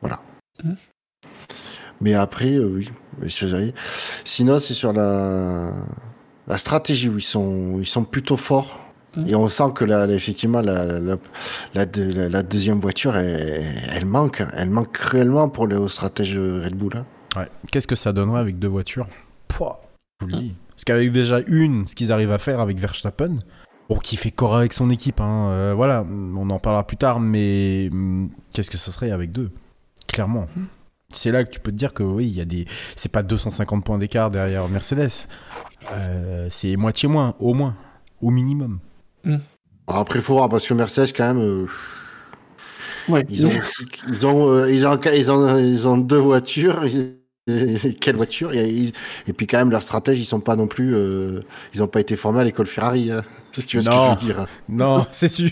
[0.00, 0.20] voilà.
[0.64, 0.76] Mhm.
[2.00, 2.88] Mais après, euh, oui.
[4.24, 5.72] Sinon c'est sur la,
[6.48, 8.80] la stratégie où ils sont, ils sont plutôt forts.
[9.16, 9.26] Mhm.
[9.28, 11.16] Et on sent que là, effectivement, la, la,
[11.74, 14.42] la, deux- la- la deuxième voiture, elle, elle manque.
[14.54, 16.92] Elle manque cruellement pour les stratèges Red Bull.
[16.96, 17.06] hein.
[17.36, 17.48] Ouais.
[17.70, 19.06] Qu'est-ce que ça donnerait avec deux voitures
[19.48, 19.80] Pouah,
[20.20, 20.54] Je vous le dis.
[20.70, 23.38] Parce qu'avec déjà une, ce qu'ils arrivent à faire avec Verstappen,
[23.88, 27.18] bon, qui fait corps avec son équipe, hein, euh, voilà, on en parlera plus tard,
[27.20, 29.50] mais hum, qu'est-ce que ça serait avec deux?
[30.06, 30.46] Clairement.
[31.10, 32.66] C'est là que tu peux te dire que oui, il y a des.
[32.94, 35.08] C'est pas 250 points d'écart derrière Mercedes.
[35.92, 37.74] Euh, c'est moitié moins, au moins,
[38.20, 38.78] au minimum.
[39.24, 41.42] Alors après, il faut voir parce que Mercedes, quand même.
[41.42, 41.66] euh,
[43.08, 43.24] ouais.
[43.30, 46.84] Ils ont aussi, ils ont, euh, ils ont, ils ont, ils ont deux voitures.
[46.84, 47.14] Et
[48.00, 48.52] Quelle voiture?
[48.52, 48.92] Et, ils-
[49.26, 51.40] et puis quand même leurs stratèges, ils sont pas non plus, euh,
[51.72, 53.10] ils ont pas été formés à l'école Ferrari.
[53.10, 54.04] Hein, si tu vois ce que Non.
[54.20, 54.46] je veux dire.
[54.68, 55.50] Non, c'est sûr.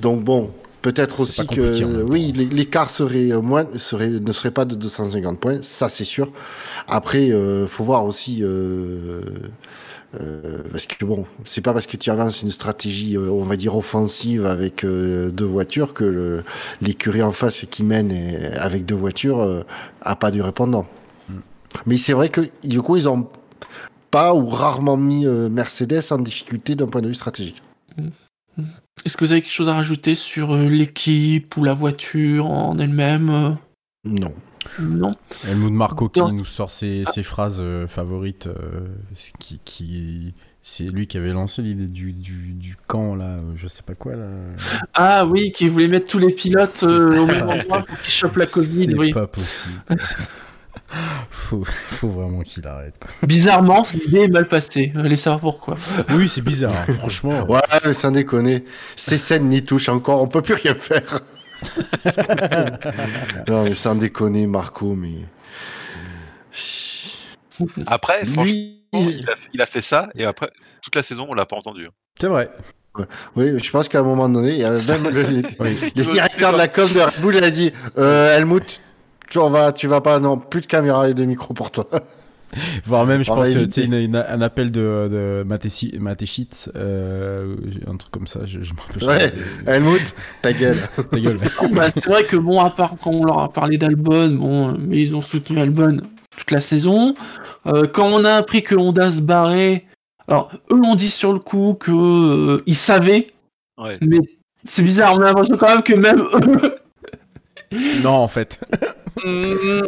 [0.00, 0.50] Donc bon,
[0.86, 5.58] peut-être aussi que oui, l'écart serait euh, moins, serait, ne serait pas de 250 points,
[5.62, 6.30] ça c'est sûr.
[6.86, 8.44] Après, euh, faut voir aussi.
[8.44, 9.20] Euh,
[10.20, 13.76] euh, parce que bon, c'est pas parce que tu avances une stratégie, on va dire
[13.76, 16.44] offensive avec euh, deux voitures que
[16.80, 19.64] l'écurie en face qui mène et- avec deux voitures euh,
[20.02, 20.86] a pas du répondant.
[21.28, 21.32] Mm.
[21.86, 23.28] Mais c'est vrai que du coup ils ont
[24.12, 27.60] pas ou rarement mis euh, Mercedes en difficulté d'un point de vue stratégique.
[29.04, 32.76] Est-ce que vous avez quelque chose à rajouter sur euh, l'équipe ou la voiture en
[32.78, 33.50] elle-même euh,
[34.04, 34.32] Non.
[34.80, 35.12] Non.
[35.46, 38.48] Helmut Marco qui Dans- nous sort ses, ses phrases euh, favorites.
[38.48, 38.88] euh,
[39.38, 43.82] qui, qui, c'est lui qui avait lancé l'idée du, du, du camp, là, je sais
[43.84, 44.26] pas quoi, là.
[44.94, 48.36] Ah oui, qui voulait mettre tous les pilotes euh, au même endroit pour qu'ils chopent
[48.38, 48.86] la Covid.
[48.86, 49.12] C'est Oui.
[49.12, 49.74] pas possible.
[51.30, 52.94] faut, faut vraiment qu'il arrête.
[53.22, 54.92] Bizarrement, l'idée est mal passée.
[54.96, 55.74] Allez savoir pourquoi.
[56.10, 57.44] Oui, c'est bizarre, hein, franchement.
[57.48, 58.64] Ouais, mais sans déconner.
[58.94, 61.20] Ces scènes n'y touchent encore, on peut plus rien faire.
[63.48, 65.14] non, mais sans déconner, Marco, mais.
[67.86, 70.50] Après, franchement, Lui, il a, il a fait ça et après,
[70.82, 71.88] toute la saison, on l'a pas entendu.
[72.20, 72.50] C'est vrai.
[73.34, 75.78] oui, je pense qu'à un moment donné, il y a même le, le- Oui.
[75.96, 78.80] le directeur de la com de Red Bull, il a dit euh, Helmut,
[79.28, 81.88] tu, on va, tu vas pas, non, plus de caméra et de micro pour toi.
[82.84, 85.44] Voire même, je On pense, euh, tu un appel de, de
[86.76, 89.32] euh, un truc comme ça, je, je me rappelle.
[89.66, 89.74] Ouais.
[89.74, 90.78] Helmut, ta gueule.
[91.12, 91.38] Ta gueule.
[91.74, 95.00] Bah, c'est vrai que bon, à part quand on leur a parlé d'Albon, bon, mais
[95.00, 95.96] ils ont soutenu Albon
[96.36, 97.14] toute la saison.
[97.66, 99.84] Euh, quand on a appris que Honda se barrait,
[100.28, 103.26] alors eux ont dit sur le coup que euh, ils savaient,
[103.78, 103.98] Ouais.
[104.00, 104.20] mais
[104.64, 105.14] c'est bizarre.
[105.14, 106.76] On a l'impression quand même que même eux.
[108.02, 108.60] Non, en fait.
[109.24, 109.82] Mm,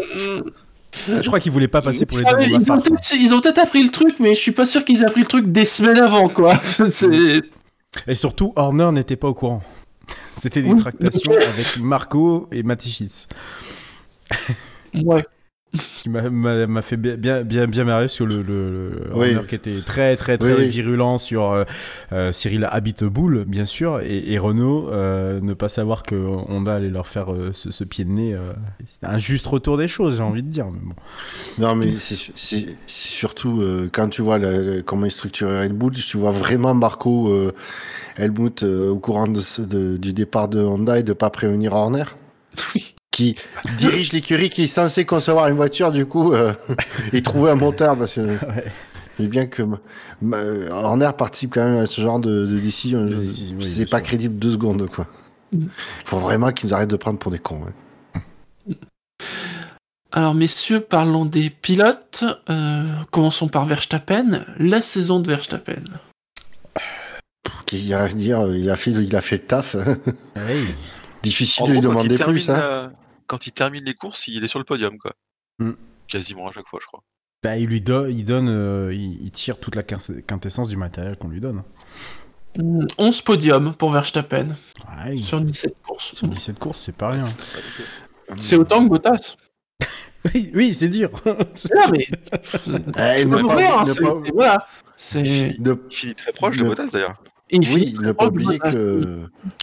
[1.20, 2.80] Je crois qu'il voulait pas passer pour les la ils ont
[3.12, 5.26] ils ont peut-être appris le truc, mais je suis pas sûr qu'ils aient appris le
[5.26, 6.60] truc des semaines avant, quoi.
[8.06, 9.62] Et surtout, Horner n'était pas au courant.
[10.36, 13.26] C'était des tractations avec Marco et Matéchitz.
[14.94, 15.24] ouais.
[15.98, 19.34] Qui m'a- fait bien, bien, bien, bien marrer sur le, le, le Oui.
[19.34, 20.68] Horner qui était très, très, très Oui, oui.
[20.68, 21.64] virulent sur euh,
[22.12, 26.88] euh, Cyril Habiteboul, bien sûr, et, et Renault, euh, ne pas savoir que Honda allait
[26.88, 28.36] leur faire euh, ce, ce pied de nez.
[28.86, 30.66] c'est un juste retour des choses, j'ai envie de dire.
[30.72, 30.94] Mais bon.
[31.58, 35.72] Non, mais c'est su- c'est c'est surtout quand tu vois le- comment est structuré Red
[35.74, 37.30] Bull, tu vois vraiment Marco
[38.16, 42.04] Helmut au courant de ce- de- du départ de Honda et de pas prévenir Horner,
[42.74, 42.94] Oui.
[43.18, 43.34] Qui
[43.78, 46.52] dirige l'écurie, qui est censé concevoir une voiture, du coup, euh,
[47.12, 47.96] et trouver un moteur.
[47.98, 48.20] Parce que,
[49.18, 49.62] mais bien que
[50.70, 53.90] Horner participe quand même à ce genre de, de décision, De je- décision, oui, c'est
[53.90, 54.06] pas sûr.
[54.06, 55.06] crédible deux secondes, quoi.
[55.52, 55.66] Mm.
[56.04, 57.62] Faut vraiment qu'ils arrêtent de prendre pour des cons.
[57.66, 58.72] hein.
[60.12, 62.24] Alors, messieurs, parlons des pilotes.
[62.48, 64.44] Euh, commençons par Verstappen.
[64.58, 65.82] La saison de Verstappen.
[67.72, 69.76] Y a à dire, il a fait, il a fait le taf.
[70.36, 70.64] Hey.
[71.22, 72.46] Difficile En de lui gros, il demander plus.
[72.46, 72.92] termine, Hein.
[73.28, 75.14] Quand il termine les courses, il est sur le podium, quoi.
[75.60, 75.72] Hmm.
[76.08, 77.02] Quasiment à chaque fois, je crois.
[77.44, 81.16] Bah, il lui do- il donne, euh, il, il tire toute la quintessence du matériel
[81.16, 81.62] qu'on lui donne.
[82.58, 84.48] Mm, 11 podiums pour Verstappen
[85.06, 86.14] Ouais, sur 17 courses.
[86.14, 87.26] sur 17 courses, c'est pas rien.
[88.40, 89.36] C'est autant que Bottas.
[90.34, 91.10] oui, oui, c'est dire.
[91.26, 92.08] Non, mais.
[92.66, 94.66] Eh, peux pas- hein, pas- Voilà.
[95.14, 97.14] Il finit très proche de Bottas, d'ailleurs.
[97.50, 98.72] Et il oui, oublier Bottas.
[98.72, 99.18] que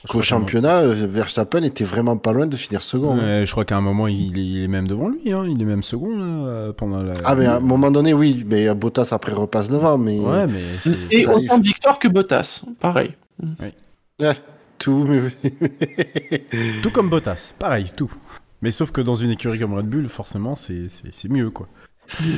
[0.09, 3.17] qu'au championnat, euh, Verstappen était vraiment pas loin de finir second.
[3.19, 3.45] hein.
[3.45, 5.31] Je crois qu'à un moment, il est, il est même devant lui.
[5.31, 5.45] Hein.
[5.47, 7.13] Il est même second là, euh, pendant la.
[7.23, 10.63] Ah, mais à un moment donné, oui, mais Bottas après repasse devant, mais Ouais, mais.
[11.11, 12.63] Et ça autant de victoires que Bottas.
[12.79, 13.11] Pareil.
[14.77, 15.05] Tout.
[15.07, 15.51] mais-
[16.81, 18.11] Tout comme Bottas, pareil, tout.
[18.61, 20.89] Mais sauf que dans une écurie comme Red Bull, forcément, c'est
[21.29, 21.67] mieux, quoi.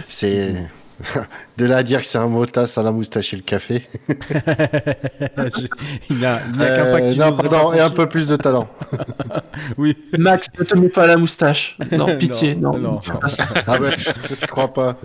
[0.01, 0.67] C'est
[1.57, 3.85] de là à dire que c'est un Bottas à la moustache et le café.
[4.09, 5.67] Je-
[6.09, 8.35] il n'y a, a qu'un Euh, pas qui non, pardon, et un peu plus de
[8.35, 8.67] talent.
[9.77, 9.97] Oui.
[10.17, 11.77] Max, ne te mets pas la moustache.
[11.91, 12.55] Non, pitié.
[12.55, 12.99] Non.
[13.65, 14.97] Ah ouais, je, je crois pas.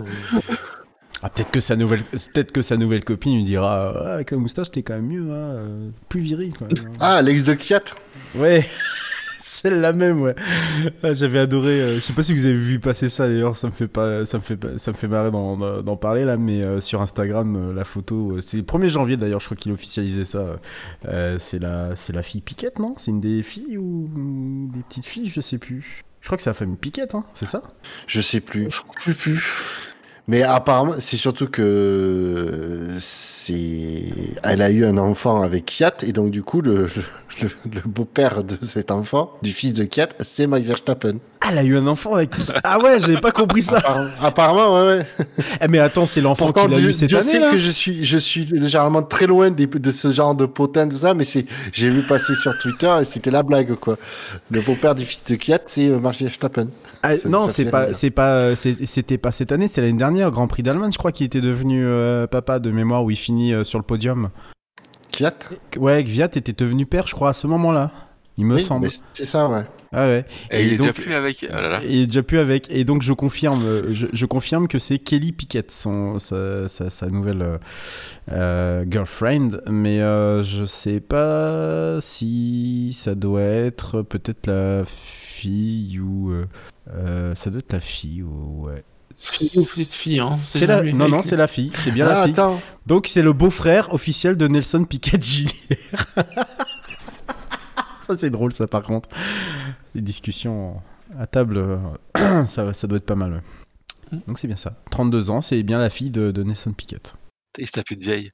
[1.21, 4.37] Ah, peut-être que sa nouvelle, peut-être que sa nouvelle copine lui dira, Ah, avec la
[4.37, 6.73] moustache, t'es quand même mieux, hein, euh, plus viril, quand même.
[6.85, 6.97] hein.
[6.99, 7.81] Ah, l'ex de Kiat.
[8.35, 8.65] Ouais,
[9.43, 10.35] celle-la même, ouais.
[11.03, 11.81] Ah, J'avais adoré.
[11.81, 13.57] euh, je sais pas si vous avez vu passer ça d'ailleurs.
[13.57, 16.61] Ça me fait pas, ça me fait, ça me fait marrer d'en, parler là, mais
[16.61, 19.41] euh, sur Instagram, euh, la photo, euh, c'est le 1er janvier d'ailleurs.
[19.41, 20.59] Je crois qu'il officialisait ça.
[21.39, 22.93] C'est la, c'est la fille Piquette, non?
[22.97, 24.09] C'est une des filles ou
[24.73, 26.03] des petites filles, je sais plus.
[26.21, 27.61] Je crois que c'est la famille Piquette, hein, c'est ça?
[28.07, 28.71] Je sais plus.
[28.71, 29.13] Je crois plus.
[29.13, 29.43] plus.
[30.27, 32.87] Mais apparemment, c'est surtout que
[33.47, 34.03] c'est,
[34.43, 36.87] elle a eu un enfant avec Kiat et donc du coup le,
[37.41, 41.15] le, le beau-père de cet enfant, du fils de Kiat, c'est Max Verstappen.
[41.45, 42.29] Ah, elle a eu un enfant avec.
[42.63, 43.79] Ah ouais, j'avais pas compris ça.
[43.79, 45.05] Appar- Apparemment, ouais, ouais.
[45.61, 47.51] Eh, mais attends, c'est l'enfant qu'il a Dieu, eu cette Dieu année sait là.
[47.51, 50.95] que je suis, je suis généralement très loin des- de ce genre de potin, tout
[50.95, 53.97] ça, mais c'est, j'ai vu passer sur Twitter et c'était la blague, quoi.
[54.51, 56.67] Le beau-père du fils de Kiat, c'est euh, Max Verstappen.
[57.05, 60.63] Ah, non, c'est pas, c'est pas, c'était pas cette année, c'était l'année dernière, Grand Prix
[60.63, 63.79] d'Allemagne, je crois qu'il était devenu euh, papa de mémoire où il finit euh, sur
[63.79, 64.29] le podium.
[65.11, 65.33] Kiat?
[65.77, 67.91] Ouais, Gviat était devenu père, je crois, à ce moment-là.
[68.35, 68.89] Il me Oui, semble.
[69.13, 69.61] c'est ça, ouais.
[69.91, 70.25] Ah ouais.
[70.49, 71.45] Et, il est donc- déjà plus avec.
[71.47, 71.79] Oh là là.
[71.83, 72.67] Il est déjà plus avec.
[72.71, 76.89] Et donc je confirme, euh, je, je confirme que c'est Kelly Pickett, son, sa, sa-
[76.89, 77.59] sa nouvelle
[78.31, 79.49] euh, girlfriend.
[79.69, 86.31] Mais euh, je sais pas si ça doit être peut-être la fille ou
[86.89, 88.83] euh, ça doit être la fille ou ouais.
[89.19, 90.37] Fille ou petite fille, hein.
[90.45, 92.33] C'est la, jamais non non c'est la fille, c'est bien Ah, la fille.
[92.33, 92.59] attends.
[92.85, 95.47] Donc c'est le beau-frère officiel de Nelson Piquet Jr.
[98.01, 99.09] ça c'est drôle ça par contre.
[99.95, 100.81] Les discussions
[101.19, 103.33] à table, euh, ça, ça doit être pas mal.
[103.33, 104.19] ouais.
[104.27, 104.73] Donc c'est bien ça.
[104.91, 106.97] 32 ans, c'est bien la fille de, de Nelson Piquet.
[107.57, 108.31] Il se tape une vieille.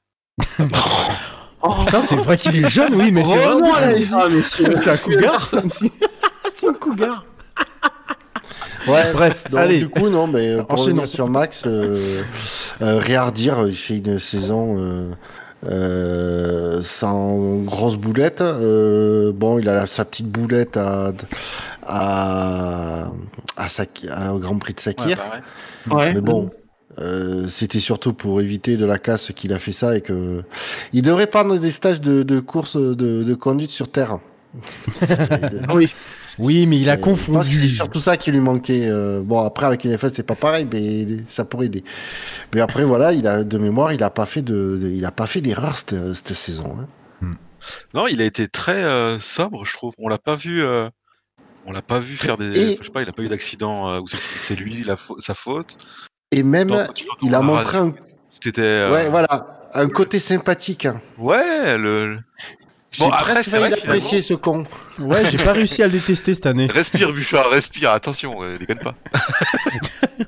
[1.62, 4.06] Oh, Putain, c'est vrai qu'il est jeune, oui, mais c'est vraiment vraiment ce que tu
[4.06, 4.74] dis.
[4.74, 4.76] Ah.
[4.76, 5.50] C'est un cougar.
[6.56, 7.24] C'est un cougar.
[8.90, 9.78] Ouais, Bref, donc, allez.
[9.78, 11.96] Du coup, non, mais euh, pour revenir sur Max, euh,
[12.82, 15.10] euh, rien à redire, il fait une saison euh,
[15.68, 18.40] euh, sans grosse boulette.
[18.40, 21.12] Euh, bon, il a la- sa petite boulette à,
[21.86, 23.06] à,
[23.56, 25.18] à, au Grand Prix de Sakir.
[25.88, 25.94] Ouais.
[25.94, 26.14] Ouais.
[26.14, 26.50] mais bon,
[26.98, 30.42] euh, c'était surtout pour éviter de la casse qu'il a fait ça et que
[30.92, 34.18] il devrait prendre des stages de, de course de, de conduite sur terre.
[35.74, 35.92] Oui.
[36.38, 37.68] Oui, mais il a C'est- je pense que C'est confondu.
[37.68, 38.86] surtout ça qui lui manquait.
[38.86, 41.84] euh, bon, après, avec une F1, c'est pas pareil, mais ça pourrait aider.
[42.54, 45.10] Mais après, voilà, il a, de mémoire, il a pas fait de, de- il a
[45.10, 46.76] pas fait d'erreur cette, cette saison.
[46.80, 46.86] hein.
[47.92, 49.92] Non, il a été très euh, sobre, je trouve.
[49.98, 50.62] On l'a pas vu.
[50.62, 50.88] euh,
[51.66, 52.58] On l'a pas vu faire des.
[52.58, 54.06] Et- Je sais pas, il a pas eu d'accident où
[54.38, 55.76] c'est- lui la fa- sa faute.
[56.32, 56.68] Et même,
[57.22, 57.92] il a montré un,
[58.58, 60.86] euh, ouais, voilà, un côté sympathique.
[60.86, 61.02] hein.
[61.18, 62.18] Ouais, le.
[62.92, 64.64] J'ai Bon, après, presque c'est vrai, l'apprécier ce con.
[64.98, 66.66] Ouais, j'ai pas réussi à le détester cette année.
[66.66, 68.94] Respire, Bouchard, respire, attention, euh, déconne pas.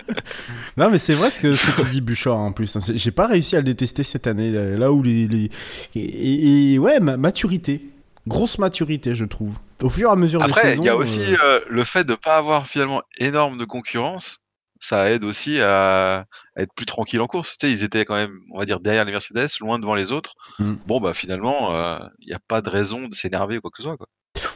[0.77, 2.75] Non, mais c'est vrai ce que, ce que tu dis, Bouchard, en plus.
[2.77, 2.81] hein.
[2.95, 4.51] J'ai pas réussi à le détester cette année.
[4.51, 5.29] Là où les.
[5.29, 5.51] les-
[5.95, 7.83] Et, et- et ouais, ma- maturité.
[8.27, 9.59] Grosse maturité, je trouve.
[9.83, 10.83] Au fur et à mesure des Après, saisons.
[10.83, 14.42] il y a aussi euh, euh, le fait de pas avoir finalement énorme de concurrence.
[14.85, 17.57] Ça aide aussi à, à être plus tranquille en course.
[17.57, 20.11] Tu sais, ils étaient quand même, on va dire, derrière les Mercedes, loin devant les
[20.11, 20.35] autres.
[20.59, 20.73] Mm.
[20.89, 23.77] Bon, bah finalement, euh, il n'y a pas de raison de s'énerver ou quoi que
[23.77, 23.97] ce soit.
[23.97, 24.09] Quoi.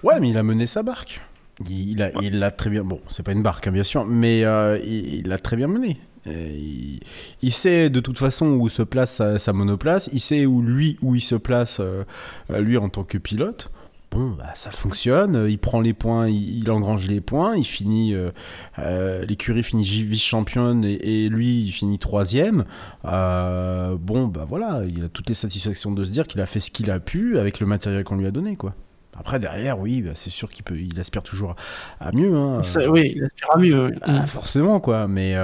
[0.02, 1.20] Ouais, mais il a mené sa barque.
[1.60, 2.82] Il il a, il l'a très bien.
[2.82, 6.00] Bon, c'est pas une barque, hein, bien sûr, mais euh, il l'a très bien mené.
[6.26, 6.98] Il,
[7.40, 10.10] il sait de toute façon où se place sa, sa monoplace.
[10.12, 12.02] Il sait où lui où il se place euh,
[12.50, 13.70] lui en tant que pilote.
[14.12, 15.36] Bon, bah, ça fonctionne.
[15.36, 17.54] Euh, Il prend les points, il, il engrange les points.
[17.56, 18.14] Il finit.
[18.14, 18.30] euh,
[18.78, 22.64] euh, L'écurie finit vice championne et, et lui il finit troisième.
[23.04, 26.60] Euh, bon, bah voilà, il a toutes les satisfactions de se dire qu'il a fait
[26.60, 28.74] ce qu'il a pu avec le matériel qu'on lui a donné, quoi.
[29.18, 31.56] Après derrière, oui, bah, c'est sûr qu'il peut, il aspire toujours
[32.00, 32.34] à mieux.
[32.36, 32.62] Hein.
[32.62, 33.86] Ça- oui, il aspire à mieux.
[33.86, 33.92] oui.
[34.02, 35.08] Ah, forcément, quoi.
[35.08, 35.34] Mais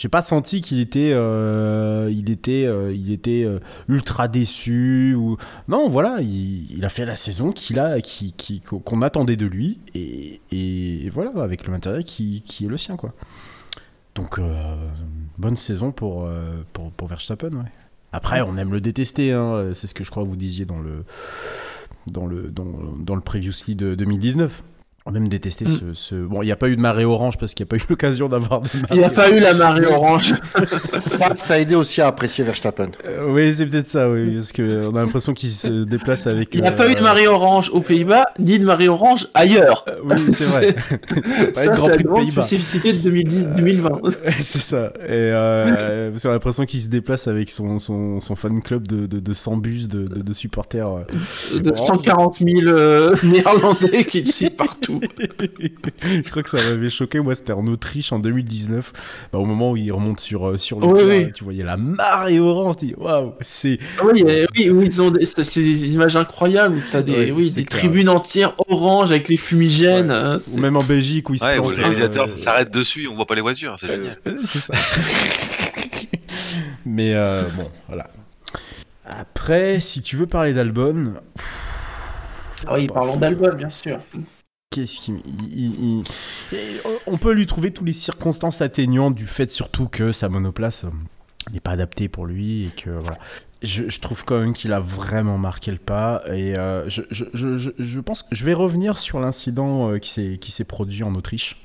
[0.00, 5.36] j'ai pas senti qu'il était, euh, il était, euh, il était euh, ultra déçu ou
[5.68, 5.90] non.
[5.90, 7.98] Voilà, il, a fait la saison qu'il a,
[8.66, 13.12] qu'on attendait de lui et, voilà, avec le matériel qui, est le sien, quoi.
[14.14, 14.40] Donc
[15.36, 16.26] bonne saison pour,
[16.72, 17.50] pour Verstappen.
[18.10, 19.32] Après, on aime le détester.
[19.32, 19.72] Hein.
[19.74, 21.04] C'est ce que je crois que vous disiez dans le
[22.10, 24.62] dans le dans, dans le previously de 2019.
[25.06, 25.68] On aime détester Mm.
[25.68, 27.70] ce, ce- Bon, il n'y a pas eu de marée orange parce qu'il n'y a
[27.70, 30.34] pas eu l'occasion d'avoir de Il n'y a pas eu la marée orange.
[30.98, 32.88] Ça, ça a aidé aussi à apprécier Verstappen.
[33.06, 36.54] Euh, oui, c'est peut-être ça, oui, parce qu'on a l'impression qu'il se déplace avec.
[36.54, 39.28] Il n'y a euh, pas eu de marée orange aux Pays-Bas, ni de marée orange
[39.32, 39.86] ailleurs.
[39.88, 40.76] euh, oui, c'est vrai.
[41.54, 44.02] Ça, Grand c'est la spécificité de 2010-2020.
[44.02, 44.92] Ouais, c'est ça.
[44.98, 48.86] Et euh, parce qu'on a l'impression qu'il se déplace avec son, son, son fan club
[48.86, 50.86] de, de, de 100 bus de, de, de supporters.
[50.88, 51.58] euh.
[51.60, 54.89] de 140 000 euh, néerlandais qui le suivent partout.
[56.02, 57.20] Je crois que ça m'avait choqué.
[57.20, 59.28] Moi, c'était en Autriche en 2019.
[59.32, 61.32] Bah, au moment où il remonte sur, euh, sur le Oui, toit, oui.
[61.32, 62.76] tu voyais la marée orange.
[62.78, 63.78] Tu dis, waouh, c'est.
[64.04, 67.12] Oui, euh, oui, oui, ils ont des, c'est c'est des images incroyables où t'as des,
[67.12, 67.80] Ouais, oui, des clair.
[67.80, 70.10] tribunes entières orange avec les fumigènes.
[70.10, 70.16] Ouais.
[70.16, 72.70] hein, Ou même en Belgique où il se Ouais, où plante, le réalisateur euh, s'arrête
[72.70, 74.18] dessus, on voit pas les voitures, c'est génial.
[74.26, 74.74] Euh, C'est ça.
[76.86, 78.08] Mais euh, bon, voilà.
[79.04, 81.14] Après, si tu veux parler d'Albon,
[82.66, 83.98] Ah oui, parlons d'album, bien sûr.
[87.08, 90.90] On peut lui trouver toutes les circonstances atteignantes du fait surtout que sa monoplace euh,
[91.52, 92.90] n'est pas adaptée pour lui et que.
[93.62, 98.28] Je, trouve quand même qu'il a vraiment marqué le pas et euh, je, pense que
[98.30, 101.62] je vais revenir sur l'incident euh, qui s'est produit en Autriche.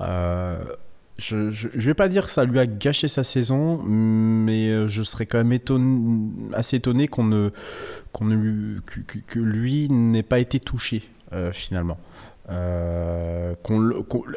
[0.00, 0.70] Je,
[1.18, 5.42] je vais pas dire que ça lui a gâché sa saison, mais je serais quand
[5.42, 7.50] même assez étonné qu'on ne,
[8.20, 11.02] ne que, lui n'ait pas été touché
[11.52, 11.98] finalement.
[12.50, 13.90] Euh, qu'on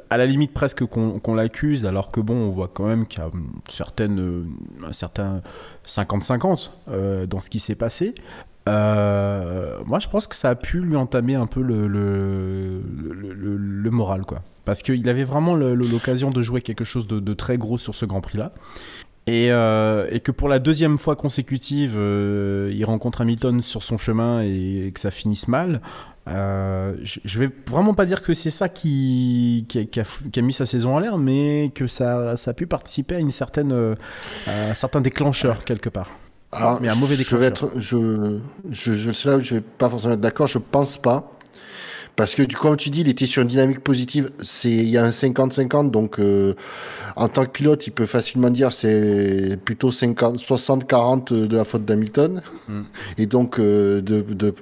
[0.10, 3.24] à la limite presque qu'on l'accuse, alors que bon, on voit quand même qu'il y
[3.24, 4.44] a une certaine, euh,
[4.86, 5.42] un certain
[5.88, 8.14] 50-50 euh, dans ce qui s'est passé.
[8.68, 12.82] Euh, moi, je pense que ça a pu lui entamer un peu le, le,
[13.90, 14.42] moral, quoi.
[14.66, 18.22] Parce qu'il avait vraiment l'occasion de jouer quelque chose de, très gros sur ce Grand
[18.22, 18.52] Prix-là.
[19.28, 24.92] Et, et que pour la deuxième fois consécutive, il rencontre Hamilton sur son chemin et
[24.94, 25.82] que ça finisse mal.
[26.28, 30.30] Euh, je, vais vraiment pas dire que c'est ça qui, qui, a, qui a fou-
[30.30, 33.20] qui a mis sa saison en l'air, mais que ça, ça a pu participer à
[33.20, 33.96] une certaine, euh,
[34.46, 36.12] à un certain déclencheur quelque part.
[36.52, 37.72] Alors, Mais un mauvais je vais déclencheur.
[37.72, 40.48] être, je, je, je, là où je vais pas forcément être d'accord.
[40.48, 41.32] Je pense pas.
[42.16, 44.30] Parce que, du comme tu dis, il était sur une dynamique positive.
[44.42, 46.56] C'est, il y a un 50-50, donc, euh,
[47.16, 51.86] en tant que pilote, il peut facilement dire c'est plutôt 50, 60-40 de la faute
[51.86, 52.42] d'Hamilton.
[52.68, 52.82] Mm.
[53.18, 54.54] Et donc, euh, de, de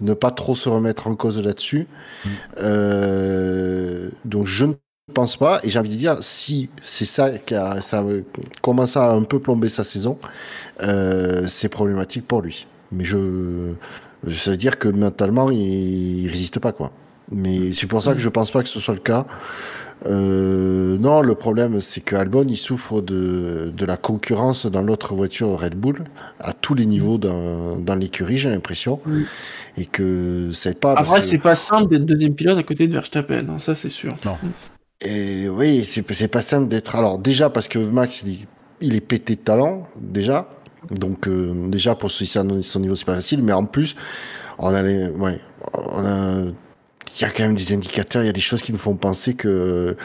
[0.00, 1.86] ne pas trop se remettre en cause là-dessus.
[2.24, 2.28] Mm.
[2.58, 4.74] Euh, donc, je ne
[5.12, 5.60] pense pas.
[5.64, 8.04] Et j'ai envie de dire, si c'est ça qui a, ça a
[8.62, 10.18] commencé à un peu plomber sa saison,
[11.46, 12.66] c'est problématique pour lui.
[12.92, 13.74] Mais je,
[14.32, 16.92] ça veut dire que mentalement, il, il résiste pas, quoi.
[17.30, 19.26] Mais c'est pour ça que je pense pas que ce soit le cas.
[20.06, 25.14] Euh, non, le problème, c'est que Albon, il souffre de, de la concurrence dans l'autre
[25.14, 26.04] voiture Red Bull,
[26.38, 29.00] à tous les niveaux dans, dans l'écurie, j'ai l'impression.
[29.06, 29.24] Oui.
[29.78, 30.94] Et que c'est pas.
[30.94, 33.74] parce Après, que- c'est pas simple d'être deuxième pilote à côté de Verstappen, hein, ça
[33.74, 34.10] c'est sûr.
[35.00, 36.94] Et oui, c'est c'est pas simple d'être.
[36.96, 38.38] Alors déjà parce que Max, il est,
[38.80, 40.48] il est pété de talent déjà.
[40.90, 42.26] Donc euh, déjà pour à
[42.62, 43.42] son niveau, c'est pas facile.
[43.42, 43.96] Mais en plus,
[47.16, 48.94] il y a quand même des indicateurs, il y a des choses qui nous font
[48.94, 49.96] penser que,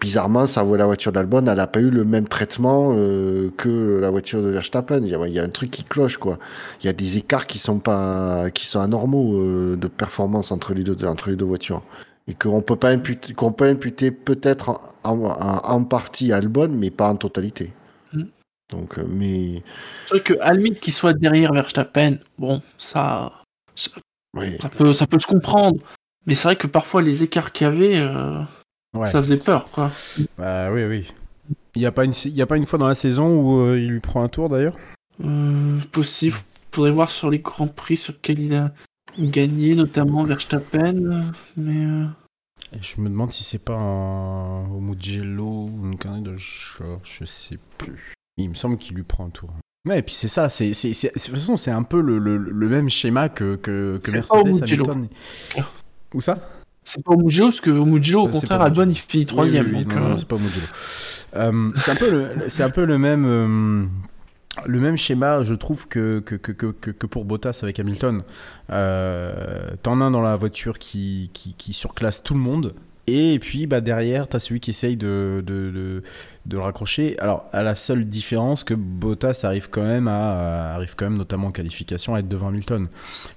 [0.00, 4.10] bizarrement, ça la voiture d'Albon, elle n'a pas eu le même traitement euh, que la
[4.10, 5.02] voiture de Verstappen.
[5.02, 6.38] Il y, a, un truc qui cloche, quoi.
[6.82, 10.74] Il y a des écarts qui sont pas, qui sont anormaux euh, de performance entre
[10.74, 11.82] les deux, entre les deux voitures.
[12.28, 17.16] Et qu'on peut pas imputer, peut-être en, en, en, partie à Albon, mais pas en
[17.16, 17.72] totalité.
[18.70, 19.62] Donc, euh, mais.
[20.04, 23.32] C'est vrai que, à la limite, qu'il soit derrière Verstappen, bon, ça.
[23.74, 23.90] Ça,
[24.34, 24.56] Oui.
[24.60, 25.78] ça peut, ça peut se comprendre.
[26.26, 28.40] Mais c'est vrai que parfois, les écarts qu'il y avait, euh,
[28.96, 29.08] Ouais.
[29.08, 29.90] ça faisait peur, quoi.
[30.38, 31.12] Bah oui, oui.
[31.74, 33.60] Il n'y a, pas une- il y a pas une fois dans la saison où
[33.66, 34.76] euh, il lui prend un tour d'ailleurs?
[35.24, 36.36] Euh, possible.
[36.72, 38.72] Faudrait voir sur les grands prix sur lesquels il a
[39.18, 41.32] gagné, notamment Verstappen.
[41.56, 41.84] Mais.
[41.84, 42.06] euh,
[42.72, 47.00] Et Je me demande si c'est pas un au Mugello ou une connerie de genre,
[47.04, 48.13] je sais plus.
[48.36, 49.50] Il me semble qu'il lui prend un tour.
[49.88, 52.68] Ouais, et puis c'est ça, c'est, de toute façon, c'est un peu le, le- le
[52.68, 54.14] même schéma que, que, que au
[54.44, 54.62] Mercedes.
[54.62, 55.08] Hamilton.
[56.14, 56.38] Où ça?
[56.84, 58.96] C'est pas au Mugello, parce que au Mugello, au Euh, c'est contraire, au Albon, il
[58.96, 59.66] finit troisième.
[59.66, 60.66] Oui, oui, oui, donc, non, euh, non, c'est pas au Mugello.
[61.36, 63.84] Euh, c'est un peu le, c'est un peu le même, euh,
[64.66, 68.22] le même schéma, je trouve, que, que, que, que, pour Bottas avec Hamilton.
[68.68, 68.74] T'en
[70.00, 72.74] as un dans la voiture qui, qui, qui surclasse tout le monde.
[73.06, 76.02] Et puis bah, derrière, tu as celui qui essaye de, de, de,
[76.46, 77.18] de le raccrocher.
[77.20, 81.48] Alors, à la seule différence que Bottas arrive quand même, à, arrive quand même notamment
[81.48, 82.88] en qualification, à être devant Hamilton.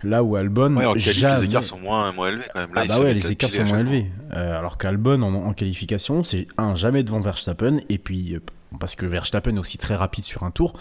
[0.04, 2.74] Là où Albon, Ouais, en qualif, jamais- les écarts sont moins, moins élevés quand même.
[2.74, 4.06] Là, ah bah ouais, les écarts sont moins élevés.
[4.34, 8.40] Euh, alors qu'Albon en, en qualification, c'est un jamais devant Verstappen et puis euh,
[8.80, 10.74] parce que Verstappen est aussi très rapide sur un tour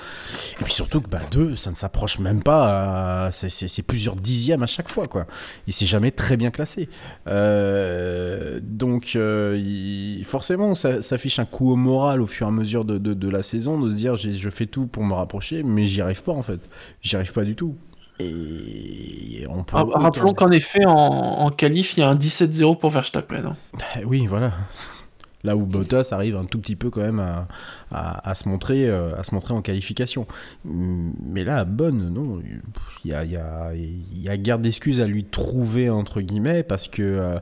[0.61, 3.27] et puis surtout que bah deux, ça ne s'approche même pas.
[3.27, 5.27] à- c'est- plusieurs dixièmes à chaque fois quoi.
[5.67, 6.89] Il s'est jamais très bien classé.
[7.29, 12.51] Euh, donc euh, il- forcément, ça, ça affiche un coup au moral au fur et
[12.51, 15.15] à mesure de, de- de la saison de se dire je fais tout pour me
[15.15, 16.61] rapprocher, mais j'y arrive pas en fait.
[17.03, 17.77] J'y arrive pas du tout.
[18.19, 22.91] Et on peut Rappelons qu'en effet, en, en qualif, il y a un 17-0 pour
[22.91, 23.45] Verstappen.
[23.45, 23.57] hein.
[24.07, 24.53] Oui, voilà.
[25.47, 27.47] Là où Bottas arrive un tout petit peu quand même à,
[27.93, 30.27] à- à se, montrer, euh, à se montrer en qualification.
[30.65, 32.43] Mm, Mais là, bonne, non.
[33.05, 37.03] Il y a, y guère d'excuses à lui trouver, entre guillemets, parce que.
[37.03, 37.39] euh,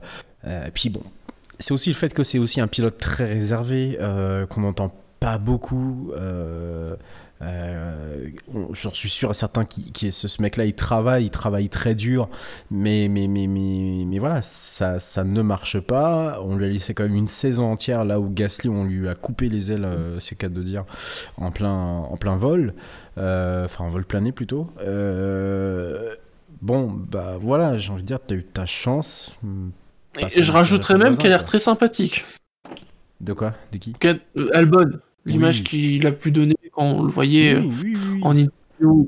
[0.46, 1.02] euh, puis bon,
[1.58, 3.98] c'est aussi le fait que c'est aussi un pilote très réservé,
[4.50, 6.12] qu'on n'entend pas beaucoup.
[7.44, 8.28] Euh,
[8.72, 11.94] J'en suis sûr à certains qui, qui ce, ce mec-là, il travaille, il travaille très
[11.94, 12.28] dur,
[12.70, 16.40] mais mais mais mais, mais voilà, ça ça ne marche pas.
[16.42, 19.14] On lui a laissé quand même une saison entière là où Gasly, on lui a
[19.14, 20.84] coupé les ailes, euh, c'est cas de dire,
[21.36, 22.74] en plein en plein vol,
[23.18, 24.68] Euh, enfin en vol plané plutôt.
[24.80, 26.14] Euh,
[26.62, 29.36] bon bah voilà, j'ai envie de dire, t'as eu ta chance.
[30.36, 32.24] Et je rajouterais même qu'elle a l'air très sympathique.
[33.20, 33.54] De quoi?
[33.72, 33.94] De qui?
[34.52, 34.90] Albon,
[35.24, 35.64] l'image Oui.
[35.64, 38.20] qu'il a pu donner quand on le voyait euh, Oui, oui, oui.
[38.22, 38.50] en interview,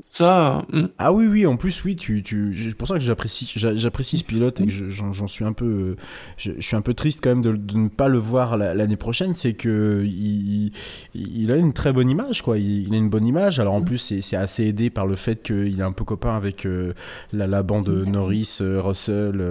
[0.09, 0.65] ça.
[0.71, 0.87] hmm.
[0.97, 4.17] Ah oui, oui, en plus, oui, tu, tu, c'est pour ça que j'apprécie, j'a- j'apprécie
[4.17, 5.95] ce pilote et j'en, suis un peu, euh,
[6.37, 9.33] je, suis un peu triste quand même de, ne pas le voir la- l'année prochaine.
[9.35, 10.71] C'est que il,
[11.15, 12.57] il- a une très bonne image, quoi.
[12.57, 13.59] Il, a une bonne image.
[13.59, 16.65] Alors en plus, c'est, assez aidé par le fait qu'il est un peu copain avec
[16.65, 16.93] euh,
[17.33, 19.43] la, la bande Norris, euh, Russell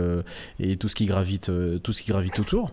[0.60, 1.50] et tout ce qui gravite,
[1.82, 2.72] tout ce qui gravite autour.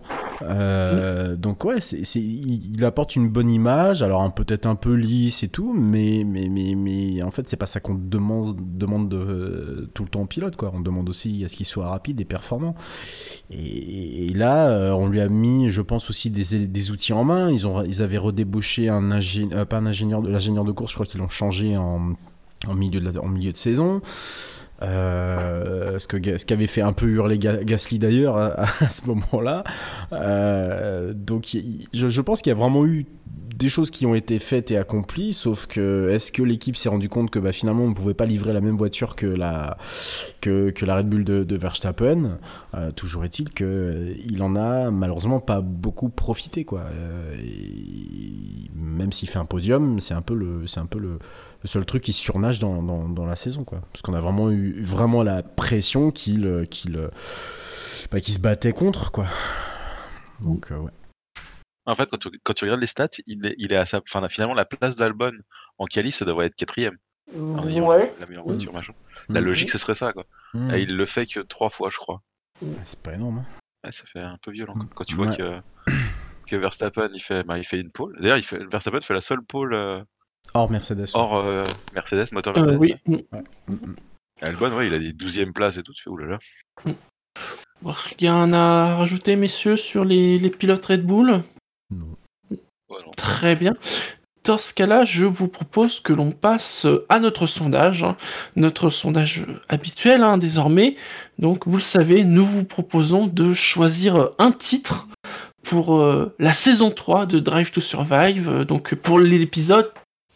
[1.38, 4.04] Donc ouais, c'est, il, apporte une bonne image.
[4.04, 7.66] Alors peut-être un peu lisse et tout, mais mais mais mais en fait c'est pas
[7.66, 10.72] ça qu'on demande demande de, euh, tout le temps au pilote quoi.
[10.74, 12.76] On demande aussi à ce qu'il soit rapide et performant.
[13.52, 17.52] Et, là, euh, on lui a mis, je pense aussi des, des outils en main.
[17.52, 20.92] Ils ont ils avaient redébauché un ingénieur, pas un ingénieur l'ingénieur de course.
[20.92, 22.14] Je crois qu'ils l'ont changé en
[22.68, 24.02] en milieu de en milieu de saison.
[24.84, 29.64] Euh, ce que ce qu'avait fait un peu hurler Ga- Gasly d'ailleurs à, ce moment-là.
[30.12, 31.56] Euh, donc
[31.94, 33.06] je, pense qu'il y a vraiment eu
[33.56, 37.08] des choses qui ont été faites et accomplies, sauf que est-ce que l'équipe s'est rendu
[37.08, 39.78] compte que bah, finalement on ne pouvait pas livrer la même voiture que la,
[40.42, 42.40] que, que la Red Bull de, Verstappen?
[42.74, 46.66] Euh, Toujours est-il qu'il en a malheureusement pas beaucoup profité.
[46.66, 46.82] Quoi.
[46.82, 47.36] Euh,
[48.76, 50.66] même s'il fait un podium, c'est un peu le,
[51.64, 53.64] le seul truc qui surnage dans, dans, dans la saison.
[53.64, 53.82] Quoi.
[53.92, 57.10] Parce qu'on a vraiment eu vraiment la pression qu'il, euh, qu'il, euh,
[58.12, 59.12] bah, qu'il se battait contre.
[59.12, 59.26] Quoi.
[60.42, 60.92] Donc euh, ouais.
[61.86, 64.00] En fait, quand tu, quand tu regardes les stats, il est, il est à sa.
[64.10, 65.34] Enfin, finalement, la place d'Albon
[65.78, 66.98] en qualif, ça devrait être quatrième.
[67.34, 68.14] Ayant Ouais.
[68.20, 68.94] la meilleure voiture, machin.
[69.30, 69.48] La Mhm.
[69.48, 70.24] logique, ce serait ça, quoi.
[70.54, 70.72] Mhm.
[70.72, 72.22] Et il le fait que trois fois, je crois.
[72.86, 73.40] C'est pas énorme.
[73.40, 73.46] hein.
[73.86, 74.74] Ouais, ça fait un peu violent.
[74.76, 74.86] Quoi.
[74.96, 75.38] Quand tu vois Ouais.
[75.38, 75.60] que,
[76.48, 78.16] que Verstappen, il fait, bah, il fait une pole.
[78.20, 80.02] D'ailleurs, il fait, Verstappen fait la seule pole euh,
[80.54, 81.06] Hors Mercedes.
[81.14, 81.64] hors euh,
[81.96, 82.80] Mercedes, moteur Euh, Mercedes.
[82.80, 82.96] oui.
[83.08, 83.44] ouais.
[83.68, 83.96] Mm, mm.
[84.42, 85.94] Albon, ouais, il a des 12e places et tout.
[85.94, 86.38] Tu fais, oulala.
[87.86, 91.42] Rien à rajouter, messieurs, sur les, les pilotes Red Bull?
[91.92, 92.08] Non.
[92.52, 92.58] Ouais,
[93.06, 93.12] non.
[93.18, 93.74] Très bien.
[94.44, 98.18] dans ce cas-là, je vous propose que l'on passe à notre sondage, hein.
[98.58, 100.96] notre sondage habituel hein, désormais.
[101.40, 105.08] Donc, vous le savez, nous vous proposons de choisir un titre
[105.64, 109.90] pour euh, la saison 3 de Drive to Survive, donc pour l'épisode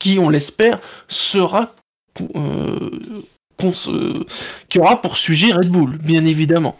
[0.07, 0.79] qui, on l'espère,
[1.09, 1.75] sera
[2.35, 2.89] euh,
[3.57, 4.25] qu'on se-
[4.69, 6.77] qui aura pour sujet Red Bull, bien évidemment.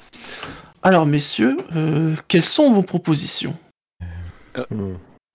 [0.82, 3.56] Alors, messieurs, euh, quelles sont vos propositions?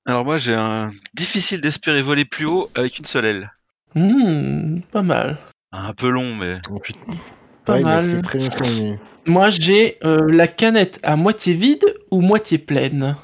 [0.05, 3.53] Alors moi j'ai un difficile d'espérer voler plus haut avec une seule aile.
[3.95, 5.39] Hmm, Pas mal.
[5.71, 7.13] Un peu long mais Oh, putain.
[7.65, 8.23] Pas Ouais, mal.
[8.23, 13.15] très bien Moi, j'ai euh, la canette à moitié vide ou moitié pleine?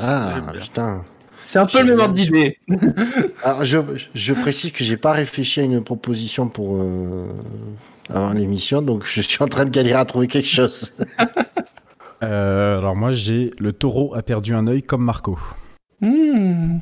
[0.00, 1.04] Ah, putain.
[1.46, 2.58] C'est un peu le même ordre d'idée.
[3.44, 3.78] Alors, je,
[4.14, 7.26] je précise que j'ai pas réfléchi à une proposition pour euh,
[8.12, 10.92] avant l'émission, donc je suis en train de galérer à trouver quelque chose.
[12.22, 15.36] Euh, alors moi j'ai le taureau a perdu un œil comme Marco.
[16.00, 16.78] Hmm.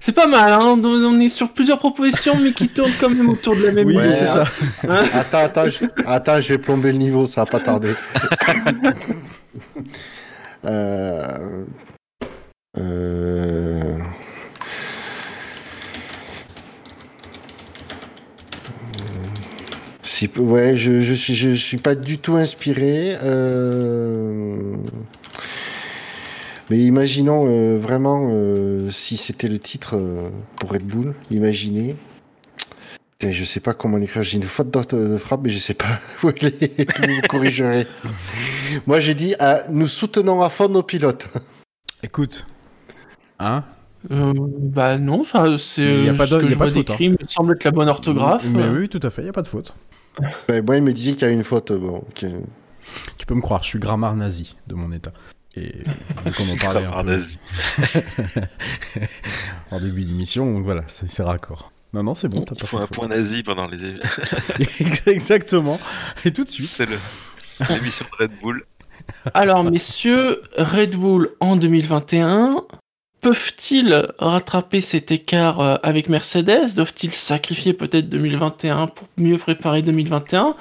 [0.00, 3.30] C'est pas mal, hein on on est sur plusieurs propositions, mais qui tournent quand même
[3.30, 4.44] autour de la même Oui, c'est ça.
[4.86, 7.94] Hein attends, attends, je, attends, je vais plomber le niveau, ça va pas tarder.
[10.66, 11.64] euh,
[12.78, 13.98] euh,
[20.38, 23.16] ouais, je, je suis, je suis pas du tout inspiré.
[23.22, 24.76] euh,
[26.70, 30.00] Mais imaginons euh, vraiment euh, si c'était le titre
[30.56, 31.96] pour Red Bull, imaginez.
[33.18, 35.98] Putain, Je sais pas comment l'écrire, j'ai une faute de frappe, mais je sais pas
[36.22, 36.98] où elle est.
[37.00, 37.86] Vous me corrigerez.
[38.86, 41.26] Moi j'ai dit, ah, nous soutenons à fond nos pilotes.
[42.02, 42.46] Écoute,
[43.38, 43.64] hein
[44.10, 46.50] Euh, bah non, enfin, c'est Il y a euh, pas de- que il y a
[46.50, 48.44] je pas vois de faute, décrit, me semble être la bonne orthographe.
[48.44, 49.74] Mais oui, tout à fait, il y a pas de faute.
[50.48, 51.72] Ben, moi il me disait qu'il y a une faute.
[51.72, 52.04] Bon.
[52.14, 55.12] Tu peux me croire, je suis grammaire nazi de mon état.
[55.56, 55.72] Et
[56.36, 57.38] qu'on en parlait un Grammaire peu nazi.
[59.70, 61.72] en début d'émission, donc voilà, c'est raccord.
[61.92, 63.78] Non, non, c'est bon, t'as Il pas faut fait un point nazi pendant les.
[65.06, 65.80] Exactement.
[66.24, 66.68] Et tout de suite.
[66.70, 66.96] c'est le
[67.70, 68.62] l'émission de Red Bull.
[69.34, 72.64] Alors, messieurs, Red Bull en 2021,
[73.26, 76.76] peuvent-ils rattraper cet écart euh, avec Mercedes?
[76.76, 80.54] Doivent-ils sacrifier peut-être 2021 pour mieux préparer 2021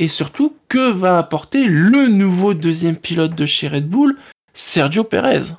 [0.00, 4.16] Et surtout, que va apporter le nouveau deuxième pilote de chez Red Bull,
[4.52, 5.54] Sergio Perez?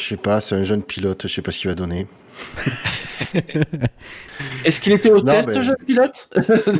[0.00, 2.08] Je sais pas, c'est un jeune pilote, je sais pas ce qu'il va donner.
[4.64, 6.28] Est-ce qu'il était au Non, test, mais- jeune pilote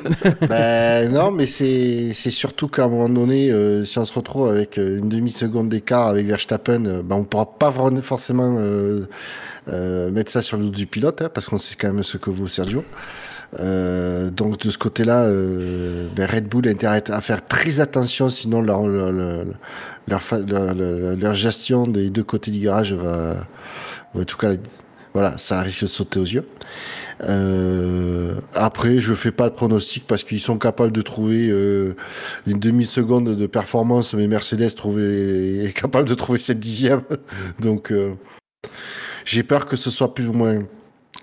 [0.49, 4.78] ben non, mais c'est surtout qu'à un moment donné, euh, si on se retrouve avec
[4.78, 7.72] euh, une demi-seconde d'écart avec Verstappen, euh, ben on pourra pas
[8.03, 12.03] forcément euh, mettre ça sur le dos du pilote, hein, parce qu'on sait quand même
[12.03, 12.84] ce que vaut Sergio.
[13.59, 18.87] Donc de ce côté-là, ben, Red Bull a intérêt à faire très attention, sinon leur
[18.87, 20.74] leur, leur,
[21.16, 23.37] leur, gestion des deux côtés du garage va,
[24.14, 24.51] en tout cas,
[25.16, 26.46] voilà, ça risque de sauter aux yeux.
[27.22, 31.96] Euh, après, je fais pas de pronostic parce qu'ils sont capables de trouver euh,
[32.46, 37.00] une demi-seconde de performance, mais Mercedes trouver, est capable de trouver cette dixième.
[37.60, 38.12] Donc, euh,
[39.24, 40.64] j'ai peur que ce soit plus ou moins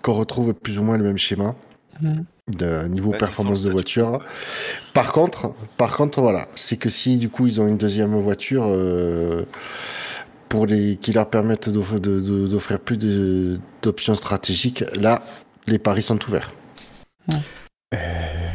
[0.01, 1.53] qu'on retrouve plus ou moins le même schéma
[2.01, 2.25] Mhm.
[2.57, 4.19] de niveau Ouais, performance de voiture.
[4.93, 8.65] Par contre, par contre, voilà, c'est que si du coup ils ont une deuxième voiture
[8.67, 9.43] euh,
[10.53, 12.97] pour les qui leur permettent d'offrir plus
[13.81, 15.23] d'options stratégiques, là,
[15.65, 16.51] les paris sont ouverts.
[17.31, 17.97] Euh,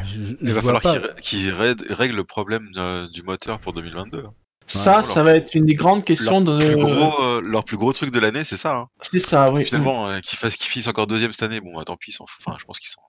[0.04, 0.92] je, Il je va falloir pas.
[0.96, 2.68] qu'il ré- qu'il règle, règle le problème
[3.12, 4.26] du moteur pour 2022.
[4.68, 6.64] Ça, Ouais, ça va être une des grandes questions Leur, de.
[6.66, 8.74] plus gros, euh, leur plus gros truc de l'année, c'est ça.
[8.76, 8.88] hein.
[9.00, 9.64] C'est ça, oui.
[9.64, 12.14] Finalement, euh, qu'ils fassent, qu'ils finissent encore deuxième cette année, bon, bah, tant pis, ils
[12.14, 12.28] foutent.
[12.46, 13.02] Enfin, je pense qu'ils s'en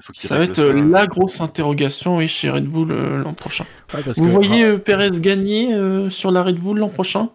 [0.00, 0.88] faut Ça va être euh, ça.
[0.88, 3.64] la grosse interrogation oui, chez Red Bull euh, l'an prochain.
[3.94, 7.30] Ouais, parce Vous que- voyez euh, Perez gagner euh, sur la Red Bull l'an prochain?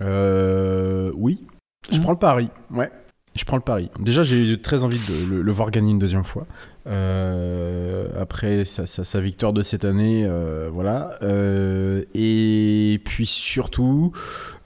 [0.00, 1.44] Euh, oui,
[1.90, 2.02] je Mhm.
[2.02, 2.48] prends le pari.
[2.70, 2.90] Ouais,
[3.36, 3.90] je prends le pari.
[4.00, 6.46] Déjà, j'ai très envie de le, voir gagner une deuxième fois.
[6.86, 11.16] Euh, après sa, victoire de cette année, euh, voilà.
[11.22, 14.12] Euh, et puis surtout,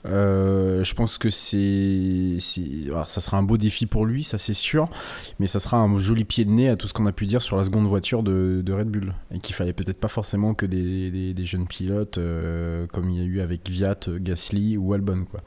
[0.03, 2.39] je pense que c'est,
[3.07, 4.89] ça sera un beau défi pour lui, ça c'est sûr.
[5.39, 7.43] Mais ça sera un joli pied de nez à tout ce qu'on a pu dire
[7.43, 9.13] sur la seconde voiture de, Red Bull.
[9.31, 12.19] Et qu'il fallait peut-être pas forcément que des, jeunes pilotes,
[12.91, 15.41] comme il y a eu avec Viat, Gasly ou Albon, quoi.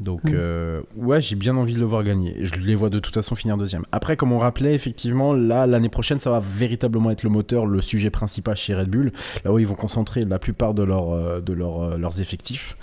[0.00, 0.34] Donc, Mm.
[0.34, 2.34] euh, ouais, j'ai bien envie de le voir gagner.
[2.40, 3.84] Je les vois de toute façon finir deuxième.
[3.92, 7.82] Après, comme on rappelait, effectivement, là, l'année prochaine, ça va véritablement être le moteur, le
[7.82, 9.12] sujet principal chez Red Bull.
[9.44, 12.76] Là où ils vont concentrer la plupart de, leur, euh, de leur, euh, leurs effectifs.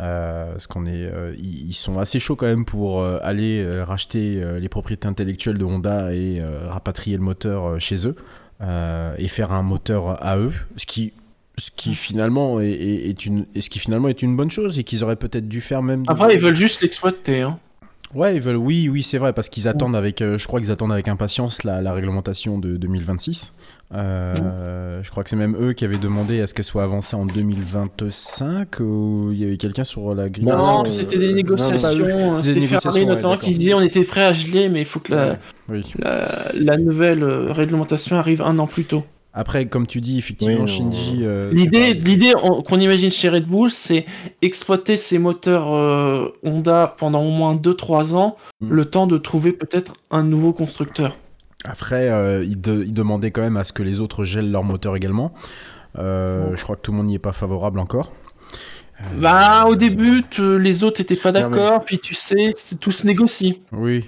[0.00, 4.68] Euh, parce qu'on est, euh, ils sont assez chauds quand même pour aller racheter les
[4.68, 8.14] propriétés intellectuelles de Honda et rapatrier le moteur chez eux
[8.62, 11.12] euh, et faire un moteur à eux, ce qui,
[11.60, 14.78] ce qui finalement est, est- est une, et ce qui finalement est une bonne chose
[14.78, 16.02] et qu'ils auraient peut-être dû faire même.
[16.08, 17.42] Après, ils veulent juste l'exploiter.
[17.42, 17.58] Hein.
[18.12, 20.72] Ouais, ils veulent, oui, oui, c'est vrai, parce qu'ils attendent avec, euh, je crois qu'ils
[20.72, 23.52] attendent avec impatience la, la réglementation de 2026.
[23.94, 27.14] Euh, Je crois que c'est même eux qui avaient demandé à ce qu'elle soit avancée
[27.14, 30.44] en 2025 ou il y avait quelqu'un sur la grille.
[30.46, 32.34] Non, c'était des négociations.
[32.36, 35.00] C'était hein, C'était ouais, notamment qui disait on était prêt à geler, mais il faut
[35.00, 35.38] que la,
[35.68, 35.82] Oui.
[35.98, 39.04] la, la nouvelle euh, réglementation arrive un an plus tôt.
[39.32, 40.68] Après, comme tu dis, effectivement, Oui.
[40.68, 41.20] Shinji.
[41.22, 44.04] euh, L'idée, pas- l'idée on- qu'on imagine chez Red Bull, c'est
[44.42, 48.68] exploiter ces moteurs euh, Honda pendant au moins 2-3 ans, Mm.
[48.70, 51.16] le temps de trouver peut-être un nouveau constructeur.
[51.64, 54.64] Après, euh, ils, de- ils demandaient quand même à ce que les autres gèlent leur
[54.64, 55.32] moteur également.
[55.98, 58.12] Euh, Je crois que tout le monde n'y est pas favorable encore.
[59.02, 62.90] Euh, Bah, au début, les autres étaient pas mais- d'accord, puis tu sais, c'est- tout
[62.90, 63.62] se négocie.
[63.72, 64.04] Oui,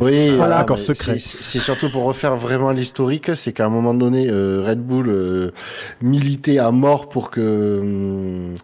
[0.00, 0.56] Oui, Voilà.
[0.56, 1.18] ah, Accord secret.
[1.18, 5.08] c'est- C'est surtout pour refaire vraiment l'historique, c'est qu'à un moment donné, euh, Red Bull
[5.08, 5.50] euh,
[6.02, 8.54] militait à mort pour que hum,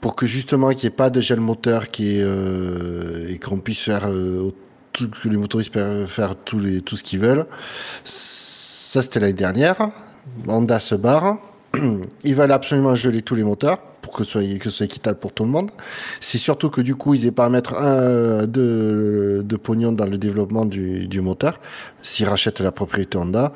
[0.00, 3.58] pour que justement qu'il n'y ait pas de gel moteur qui est, euh, et qu'on
[3.58, 4.50] puisse faire euh,
[4.92, 7.46] tout, que les motoristes peuvent faire tous les, tout ce qu'ils veulent.
[8.04, 9.76] Ça, c'était l'année dernière.
[10.48, 11.36] Honda se barre.
[12.24, 13.78] Ils veulent absolument geler tous les moteurs
[14.12, 14.30] que ce
[14.70, 15.70] soit, équitable pour tout le monde.
[16.20, 20.06] C'est surtout que du coup, ils n'aient pas à mettre un de, de pognon dans
[20.06, 21.60] le développement du, moteur
[22.02, 23.52] s'ils rachètent la propriété Honda.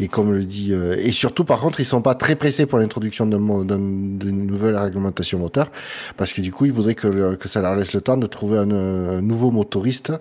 [0.00, 2.80] Et comme le dit, euh, et surtout par contre, ils sont pas très pressés pour
[2.80, 5.70] l'introduction d'une nouvelle réglementation moteur,
[6.16, 8.70] parce que du coup, ils voudraient que, ça leur laisse le temps de trouver un,
[8.72, 10.12] euh, un nouveau motoriste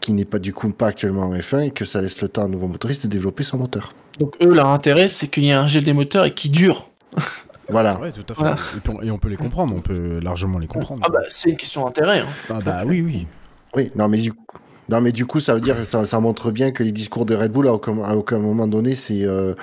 [0.00, 2.42] qui n'est pas du coup pas actuellement en F1 et que ça laisse le temps
[2.42, 3.94] à un nouveau motoriste de développer son moteur.
[4.18, 6.88] Donc eux, leur intérêt, c'est qu'il y ait un gel des moteurs et qui dure.
[7.70, 7.98] Voilà.
[8.00, 8.40] ouais, tout à fait.
[8.40, 8.56] Voilà.
[8.76, 11.02] Et, puis on, et on peut les comprendre, on peut largement les comprendre.
[11.06, 12.20] Ah bah, c'est une question d'intérêt.
[12.20, 12.26] hein.
[12.50, 13.26] Ah bah oui, oui.
[13.74, 14.44] Oui, non mais du coup,
[14.90, 17.24] non mais du coup, ça veut dire que ça, ça montre bien que les discours
[17.26, 19.54] de Red Bull à aucun, à aucun moment donné, c'est euh,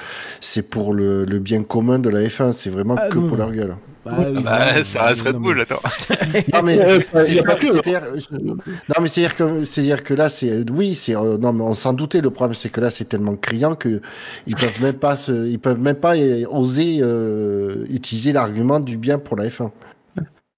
[0.41, 2.51] c'est pour le, le bien commun de la F1.
[2.53, 3.28] C'est vraiment Ah, que non.
[3.28, 3.75] pour leur gueule.
[4.05, 4.25] Bah, Oui.
[4.38, 5.82] oui, Bah, non, ça reste Red mais- Bull, attends.
[6.53, 6.78] Non mais
[7.13, 8.01] c'est-à-dire-
[8.41, 11.93] Non mais c'est-à-dire que c'est-à-dire que là c'est oui c'est euh, non mais on s'en
[11.93, 14.01] doutait le problème c'est que là c'est tellement criant que
[14.45, 18.97] ils peuvent même pas se, ils peuvent même pas euh, oser euh, utiliser l'argument du
[18.97, 19.71] bien pour la F1.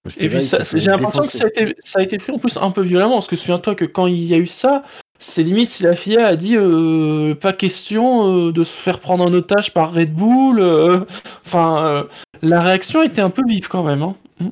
[0.09, 2.17] Parce que Et là, puis ça- j'ai l'impression que ça a, été, ça a été
[2.17, 4.47] pris en plus un peu violemment, parce que souviens-toi que quand il y a eu
[4.47, 4.83] ça,
[5.19, 9.23] c'est limite si la FIA a dit euh, pas question euh, de se faire prendre
[9.25, 10.59] en otage par Red Bull.
[10.59, 11.01] euh,
[11.45, 12.03] Enfin, euh,
[12.41, 14.01] la réaction était un peu vive quand même.
[14.01, 14.15] Hein.
[14.39, 14.49] Mm.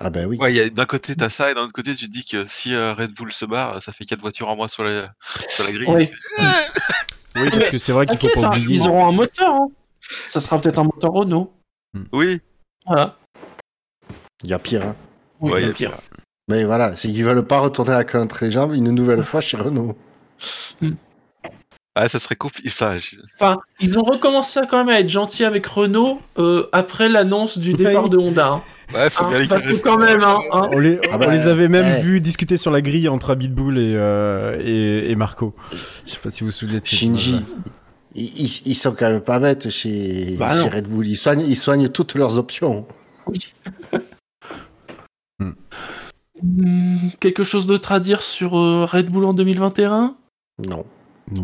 [0.00, 0.36] Ah ben oui.
[0.38, 2.94] Ouais, d'un côté t'as ça et d'un autre côté tu te dis que si euh,
[2.94, 5.12] Red Bull se barre, ça fait 4 voitures en moins sur la,
[5.48, 5.88] sur la grille.
[5.88, 6.10] Ouais.
[7.34, 8.76] Oui, parce que c'est vrai qu'il faut T'inquiète, pas oublier.
[8.76, 9.54] ils auront un moteur.
[9.54, 9.68] hein.
[10.26, 11.50] Ça sera peut-être un moteur Renault.
[12.12, 12.40] Oui.
[12.86, 13.16] Voilà.
[14.44, 14.82] Il y a pire.
[14.84, 14.96] Hein.
[15.40, 15.92] Oui, Ouais, il y a y a pire.
[16.48, 19.40] Mais voilà, c'est qu'ils veulent pas retourner la queue entre les jambes une nouvelle fois
[19.40, 19.96] chez Renault.
[21.94, 22.68] Ah, ça serait compliqué.
[22.72, 26.66] Enfin, je- Enfin, ils ont recommencé à quand même à être gentils avec Renault euh,
[26.72, 28.10] après l'annonce du départ Oui.
[28.10, 28.46] de Honda.
[28.48, 28.62] hein.
[28.94, 30.70] ouais, faut Hein, bien les parce que quand même, hein, hein.
[30.72, 32.00] On les, Ah on bah, les avait même ouais.
[32.00, 35.54] vus discuter sur la grille entre Abitbull et, euh, et, et Marco.
[36.06, 37.42] Je sais pas si vous vous souvenez de Shinji,
[38.14, 40.68] ils, ils- ils sont quand même pas bêtes chez, Bah chez.
[40.70, 41.06] Red Bull.
[41.06, 42.86] Ils soignent, ils soignent toutes leurs options.
[46.42, 50.16] Hmm, Quelque chose d'autre à dire sur euh, Red Bull en 2021
[50.68, 50.84] Non.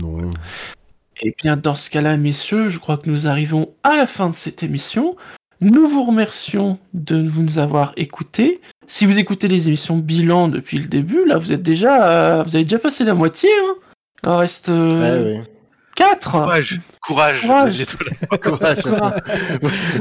[0.00, 0.30] Non.
[1.22, 4.34] Eh bien, dans ce cas-là, messieurs, je crois que nous arrivons à la fin de
[4.34, 5.16] cette émission.
[5.60, 8.60] Nous vous remercions de nous avoir écoutés.
[8.86, 12.54] Si vous écoutez les émissions bilan depuis le début, là, vous êtes déjà, euh, vous
[12.54, 13.50] avez déjà passé la moitié.
[13.62, 13.74] Hein
[14.22, 15.42] Il en reste Ouais, ouais.
[15.96, 17.40] 4 Courage, courage.
[17.42, 17.86] Courage.
[18.40, 18.78] Courage.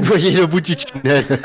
[0.02, 1.24] Voyez le bout du tunnel.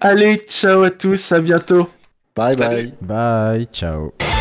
[0.00, 1.88] Allez, ciao à tous, à bientôt.
[2.34, 2.92] Bye Salut.
[3.00, 3.56] bye.
[3.58, 4.35] Bye, ciao.